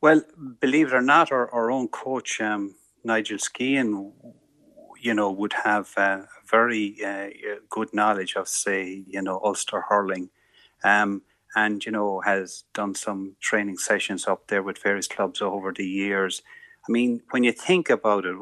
Well, 0.00 0.22
believe 0.60 0.88
it 0.88 0.94
or 0.94 1.02
not, 1.02 1.32
our, 1.32 1.50
our 1.52 1.70
own 1.70 1.88
coach 1.88 2.40
um, 2.40 2.74
Nigel 3.04 3.38
Skehan, 3.38 4.12
you 5.00 5.14
know, 5.14 5.30
would 5.30 5.52
have 5.52 5.90
uh, 5.96 6.22
very 6.48 6.96
uh, 7.04 7.28
good 7.68 7.88
knowledge 7.92 8.36
of, 8.36 8.48
say, 8.48 9.04
you 9.06 9.22
know, 9.22 9.40
Ulster 9.44 9.80
hurling. 9.88 10.30
Um, 10.84 11.22
and 11.54 11.84
you 11.84 11.92
know 11.92 12.20
has 12.20 12.64
done 12.74 12.94
some 12.94 13.36
training 13.40 13.78
sessions 13.78 14.26
up 14.26 14.46
there 14.48 14.62
with 14.62 14.82
various 14.82 15.08
clubs 15.08 15.42
over 15.42 15.72
the 15.72 15.86
years. 15.86 16.42
I 16.88 16.92
mean, 16.92 17.22
when 17.30 17.44
you 17.44 17.52
think 17.52 17.90
about 17.90 18.24
it, 18.24 18.36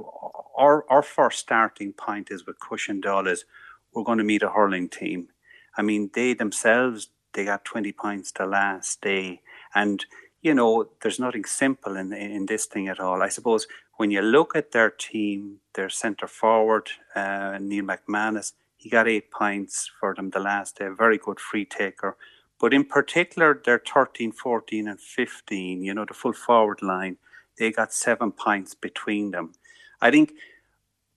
our 0.56 0.84
our 0.88 1.02
first 1.02 1.38
starting 1.40 1.92
point 1.92 2.30
is 2.30 2.46
with 2.46 2.60
Cushion 2.60 3.02
is 3.26 3.44
we're 3.92 4.04
going 4.04 4.18
to 4.18 4.24
meet 4.24 4.42
a 4.42 4.50
hurling 4.50 4.88
team. 4.88 5.28
I 5.76 5.82
mean, 5.82 6.10
they 6.12 6.34
themselves 6.34 7.08
they 7.32 7.44
got 7.44 7.64
twenty 7.64 7.92
points 7.92 8.32
the 8.32 8.46
last 8.46 9.00
day, 9.00 9.40
and 9.74 10.04
you 10.42 10.54
know 10.54 10.90
there's 11.02 11.18
nothing 11.18 11.44
simple 11.44 11.96
in 11.96 12.12
in 12.12 12.46
this 12.46 12.66
thing 12.66 12.88
at 12.88 13.00
all. 13.00 13.22
I 13.22 13.28
suppose 13.28 13.66
when 13.96 14.10
you 14.10 14.22
look 14.22 14.54
at 14.54 14.72
their 14.72 14.90
team, 14.90 15.58
their 15.74 15.88
centre 15.88 16.28
forward 16.28 16.90
uh, 17.14 17.58
Neil 17.60 17.84
McManus, 17.84 18.52
he 18.76 18.88
got 18.88 19.08
eight 19.08 19.30
points 19.30 19.90
for 19.98 20.14
them 20.14 20.30
the 20.30 20.38
last 20.38 20.78
day. 20.78 20.86
A 20.86 20.94
very 20.94 21.18
good 21.18 21.40
free 21.40 21.64
taker. 21.64 22.16
But 22.60 22.74
in 22.74 22.84
particular, 22.84 23.60
they're 23.64 23.82
13, 23.86 24.32
14, 24.32 24.88
and 24.88 25.00
15, 25.00 25.82
you 25.82 25.94
know, 25.94 26.04
the 26.04 26.14
full 26.14 26.32
forward 26.32 26.82
line, 26.82 27.18
they 27.56 27.70
got 27.70 27.92
seven 27.92 28.32
points 28.32 28.74
between 28.74 29.30
them. 29.30 29.52
I 30.00 30.10
think 30.10 30.32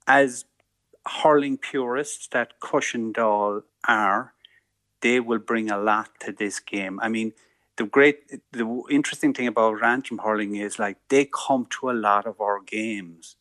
as 0.08 0.45
hurling 1.08 1.58
purists 1.58 2.27
that 2.27 2.60
Cushendall 2.60 3.63
are, 3.88 4.34
they 5.01 5.19
will 5.19 5.39
bring 5.39 5.71
a 5.71 5.77
lot 5.77 6.10
to 6.21 6.32
this 6.32 6.60
game. 6.60 6.99
I 7.01 7.10
mean, 7.10 7.34
the 7.77 7.86
great, 7.86 8.51
the 8.51 8.84
interesting 8.89 9.34
thing 9.34 9.47
about 9.47 9.84
Antrim 9.84 10.19
hurling 10.19 10.56
is 10.56 10.77
like 10.77 10.97
they 11.10 11.25
come 11.25 11.67
to 11.80 11.89
a 11.89 11.93
lot 11.93 12.27
of 12.27 12.39
our 12.39 12.60
games, 12.62 13.36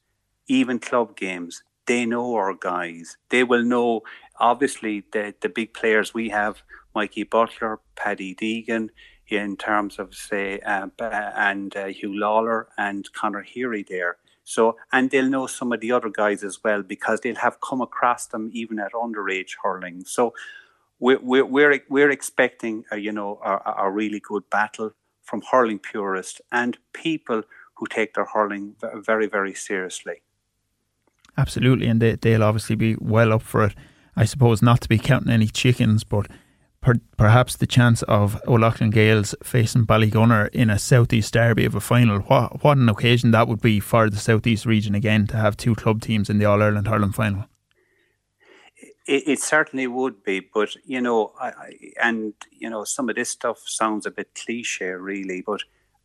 even 0.47 0.79
club 0.79 1.17
games. 1.17 1.63
They 1.87 2.07
know 2.07 2.35
our 2.35 2.55
guys. 2.55 3.17
They 3.31 3.45
will 3.45 3.65
know, 3.65 4.03
obviously, 4.39 5.05
the, 5.13 5.35
the 5.41 5.49
big 5.49 5.75
players 5.75 6.15
we 6.15 6.29
have 6.31 6.63
Mikey 6.95 7.25
Butler, 7.25 7.81
Paddy 7.97 8.35
Deegan, 8.35 8.91
in 9.29 9.57
terms 9.57 9.99
of 9.99 10.15
say 10.15 10.59
uh, 10.61 10.89
and 10.99 11.77
uh, 11.77 11.87
Huw 11.87 12.15
Lawlor 12.15 12.67
and 12.77 13.11
Conor 13.13 13.43
Heery 13.43 13.85
there. 13.89 14.17
So 14.45 14.77
and 14.93 15.11
they'll 15.11 15.29
know 15.29 15.47
some 15.47 15.73
of 15.73 15.81
the 15.81 15.93
other 15.93 16.09
guys 16.09 16.43
as 16.43 16.63
well 16.65 16.83
because 16.83 17.21
they'll 17.21 17.37
have 17.37 17.61
come 17.61 17.81
across 17.81 18.27
them 18.27 18.51
even 18.53 18.81
at 18.81 18.93
underage 18.93 19.53
hurling. 19.63 20.05
So 20.05 20.35
we're 20.99 21.21
we're 21.21 21.45
we're, 21.45 21.81
we're 21.89 22.11
expecting 22.11 22.85
a, 22.91 22.99
you 22.99 23.13
know 23.13 23.41
a, 23.45 23.85
a 23.85 23.91
really 23.91 24.21
good 24.21 24.49
battle 24.51 24.93
from 25.23 25.43
hurling 25.51 25.79
purists 25.79 26.41
and 26.51 26.77
people 26.93 27.43
who 27.75 27.87
take 27.87 28.15
their 28.15 28.25
hurling 28.25 28.75
very 28.97 29.27
very 29.27 29.55
seriously. 29.55 30.23
Absolutely, 31.39 31.87
and 31.87 32.03
they, 32.03 32.17
they'll 32.17 32.43
obviously 32.43 32.75
be 32.75 32.97
well 33.01 33.33
up 33.33 33.43
for 33.43 33.65
it. 33.65 33.75
I 34.17 34.25
suppose 34.25 34.61
not 34.61 34.81
to 34.81 34.89
be 34.89 34.99
counting 34.99 35.31
any 35.31 35.47
chickens, 35.47 36.03
but 36.03 36.27
per, 36.81 36.95
perhaps 37.17 37.57
the 37.57 37.67
chance 37.67 38.03
of 38.03 38.41
O'Loughlin 38.47 38.91
Gaels 38.91 39.35
facing 39.43 39.87
Ballygunner 39.87 40.49
in 40.51 40.71
a 40.71 40.79
southeast 40.79 41.35
derby 41.35 41.65
of 41.65 41.75
a 41.75 41.81
final. 41.81 42.21
What 42.21 42.63
what 42.63 42.79
an 42.79 42.89
occasion 42.89 43.31
that 43.33 43.49
would 43.49 43.61
be 43.61 43.81
for 43.81 44.09
the 44.09 44.17
southeast 44.17 44.67
region 44.67 44.95
again 44.95 45.27
to 45.29 45.37
have 45.37 45.57
two 45.57 45.75
club 45.75 46.01
teams 46.01 46.31
in 46.31 46.39
the 46.39 46.47
All 46.47 46.63
Ireland 46.63 46.89
hurling 46.89 47.13
final. 47.13 47.47
It, 49.07 49.25
it, 49.27 49.41
certainly 49.41 49.89
would 49.89 50.23
be, 50.23 50.41
but 50.41 50.77
you 50.85 51.01
know, 51.01 51.33
I, 51.41 51.49
I, 51.49 51.73
and 52.01 52.35
you 52.53 52.71
know, 52.71 52.85
some 52.85 53.09
of 53.09 53.17
this 53.17 53.29
stuff 53.29 53.59
sounds 53.67 54.07
a 54.07 54.11
bit 54.11 54.35
cliche, 54.35 54.91
really. 54.91 55.43
But 55.45 55.63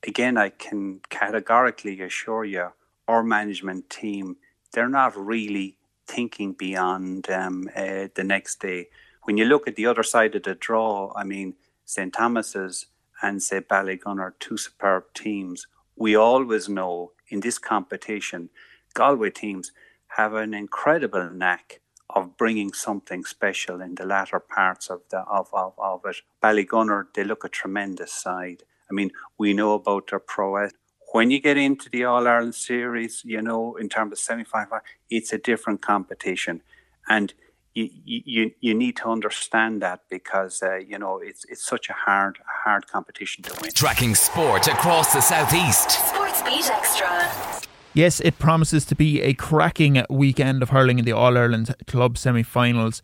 again, 0.07 0.37
I 0.37 0.49
can 0.49 1.01
categorically 1.09 2.01
assure 2.01 2.45
you, 2.45 2.69
our 3.07 3.21
management 3.21 3.89
team, 3.91 4.37
they're 4.73 4.89
not 4.89 5.15
really 5.15 5.77
thinking 6.07 6.53
beyond 6.53 7.29
um, 7.29 7.69
uh, 7.75 8.07
the 8.15 8.23
next 8.23 8.59
day 8.59 8.87
when 9.25 9.37
you 9.37 9.45
look 9.45 9.67
at 9.67 9.75
the 9.75 9.87
other 9.87 10.03
side 10.03 10.35
of 10.35 10.43
the 10.43 10.55
draw, 10.55 11.11
I 11.15 11.23
mean, 11.23 11.55
St. 11.83 12.13
Thomas's 12.13 12.85
and 13.21 13.41
say 13.41 13.59
Ballygunner 13.59 14.19
are 14.19 14.35
two 14.39 14.57
superb 14.57 15.05
teams. 15.13 15.67
We 15.95 16.15
always 16.15 16.69
know 16.69 17.13
in 17.29 17.39
this 17.39 17.57
competition, 17.57 18.49
Galway 18.93 19.31
teams 19.31 19.71
have 20.17 20.33
an 20.33 20.53
incredible 20.53 21.29
knack 21.31 21.81
of 22.09 22.37
bringing 22.37 22.71
something 22.71 23.25
special 23.25 23.81
in 23.81 23.95
the 23.95 24.05
latter 24.05 24.39
parts 24.39 24.89
of 24.89 25.01
the 25.09 25.19
of, 25.21 25.49
of, 25.53 25.73
of 25.79 26.01
it. 26.05 26.17
Ballygunner, 26.41 27.07
they 27.15 27.23
look 27.23 27.43
a 27.43 27.49
tremendous 27.49 28.13
side. 28.13 28.63
I 28.89 28.93
mean, 28.93 29.09
we 29.39 29.53
know 29.53 29.73
about 29.73 30.11
their 30.11 30.19
prowess. 30.19 30.71
When 31.13 31.31
you 31.31 31.39
get 31.39 31.57
into 31.57 31.89
the 31.89 32.03
All 32.03 32.27
Ireland 32.27 32.55
series, 32.55 33.23
you 33.25 33.41
know, 33.41 33.75
in 33.75 33.89
terms 33.89 34.11
of 34.11 34.19
semi 34.19 34.43
final, 34.43 34.79
it's 35.09 35.33
a 35.33 35.39
different 35.39 35.81
competition. 35.81 36.61
And 37.07 37.33
you, 37.75 37.89
you 38.05 38.51
you 38.61 38.73
need 38.73 38.95
to 38.97 39.09
understand 39.09 39.81
that 39.81 40.01
because 40.09 40.63
uh, 40.63 40.75
you 40.77 40.97
know 40.97 41.19
it's 41.21 41.45
it's 41.49 41.65
such 41.65 41.89
a 41.89 41.93
hard 41.93 42.37
hard 42.63 42.87
competition 42.87 43.43
to 43.43 43.61
win. 43.61 43.71
Tracking 43.73 44.15
sport 44.15 44.67
across 44.67 45.13
the 45.13 45.21
southeast. 45.21 45.91
Sports 45.91 46.41
Beat 46.43 46.69
Extra. 46.69 47.61
Yes, 47.93 48.19
it 48.21 48.39
promises 48.39 48.85
to 48.85 48.95
be 48.95 49.21
a 49.21 49.33
cracking 49.33 50.03
weekend 50.09 50.63
of 50.63 50.69
hurling 50.69 50.99
in 50.99 51.05
the 51.05 51.11
All 51.11 51.37
Ireland 51.37 51.75
Club 51.87 52.17
semi-finals. 52.17 53.01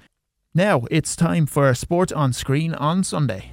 Now 0.53 0.83
it's 0.89 1.15
time 1.15 1.45
for 1.45 1.73
sport 1.73 2.11
on 2.11 2.33
screen 2.33 2.73
on 2.73 3.03
Sunday. 3.03 3.51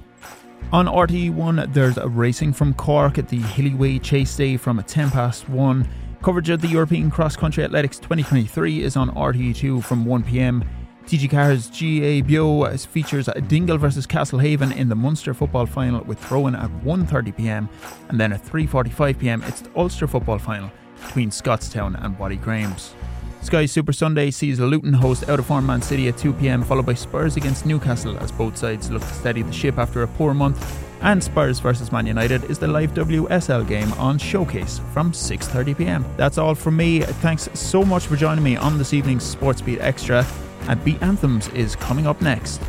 On 0.71 0.85
RTE1, 0.85 1.73
there's 1.73 1.97
a 1.97 2.07
racing 2.07 2.53
from 2.53 2.73
Cork 2.73 3.17
at 3.17 3.29
the 3.29 3.39
Hilly 3.39 3.73
Way 3.73 3.99
Chase 3.99 4.35
Day 4.35 4.57
from 4.57 4.83
10 4.83 5.11
past 5.11 5.47
1. 5.49 5.87
Coverage 6.21 6.49
of 6.49 6.59
the 6.61 6.67
European 6.67 7.09
Cross 7.09 7.37
Country 7.37 7.63
Athletics 7.63 7.97
2023 7.97 8.83
is 8.83 8.97
on 8.97 9.09
RTE2 9.11 9.83
from 9.83 10.05
1pm. 10.05 10.67
TG 11.05 11.29
Cars 11.29 11.67
GAA 11.67 12.21
Beo 12.27 12.87
features 12.87 13.29
Dingle 13.47 13.77
versus 13.77 14.05
Castlehaven 14.05 14.75
in 14.75 14.89
the 14.89 14.95
Munster 14.95 15.33
football 15.33 15.65
final 15.65 16.03
with 16.03 16.19
throw-in 16.19 16.55
at 16.55 16.69
1.30pm 16.83 17.67
and 18.09 18.19
then 18.19 18.31
at 18.31 18.43
3.45pm 18.45 19.47
it's 19.47 19.61
the 19.61 19.71
Ulster 19.75 20.07
football 20.07 20.37
final. 20.37 20.71
between 21.05 21.29
Scottstown 21.29 22.01
and 22.03 22.17
Waddy 22.19 22.37
Graham's. 22.37 22.93
Sky 23.41 23.65
Super 23.65 23.93
Sunday 23.93 24.31
sees 24.31 24.59
Luton 24.59 24.93
host 24.93 25.29
out 25.29 25.39
of 25.39 25.45
form 25.45 25.65
Man 25.65 25.81
City 25.81 26.09
at 26.09 26.15
2pm, 26.15 26.65
followed 26.65 26.85
by 26.85 26.93
Spurs 26.93 27.37
against 27.37 27.65
Newcastle 27.65 28.17
as 28.19 28.31
both 28.31 28.57
sides 28.57 28.91
look 28.91 29.01
to 29.01 29.13
steady 29.13 29.41
the 29.41 29.53
ship 29.53 29.77
after 29.77 30.03
a 30.03 30.07
poor 30.07 30.33
month. 30.33 30.85
And 31.01 31.23
Spurs 31.23 31.59
versus 31.59 31.93
Man 31.93 32.05
United 32.05 32.43
is 32.45 32.59
the 32.59 32.67
live 32.67 32.93
WSL 32.93 33.65
game 33.65 33.91
on 33.93 34.17
Showcase 34.17 34.81
from 34.91 35.13
6.30pm. 35.13 36.03
That's 36.17 36.37
all 36.37 36.53
from 36.53 36.75
me. 36.75 36.99
Thanks 36.99 37.47
so 37.53 37.83
much 37.83 38.07
for 38.07 38.17
joining 38.17 38.43
me 38.43 38.57
on 38.57 38.77
this 38.77 38.93
evening's 38.93 39.23
Sports 39.23 39.61
Beat 39.61 39.79
Extra. 39.79 40.25
And 40.67 40.83
Beat 40.83 41.01
Anthems 41.01 41.47
is 41.49 41.75
coming 41.75 42.07
up 42.07 42.21
next. 42.21 42.61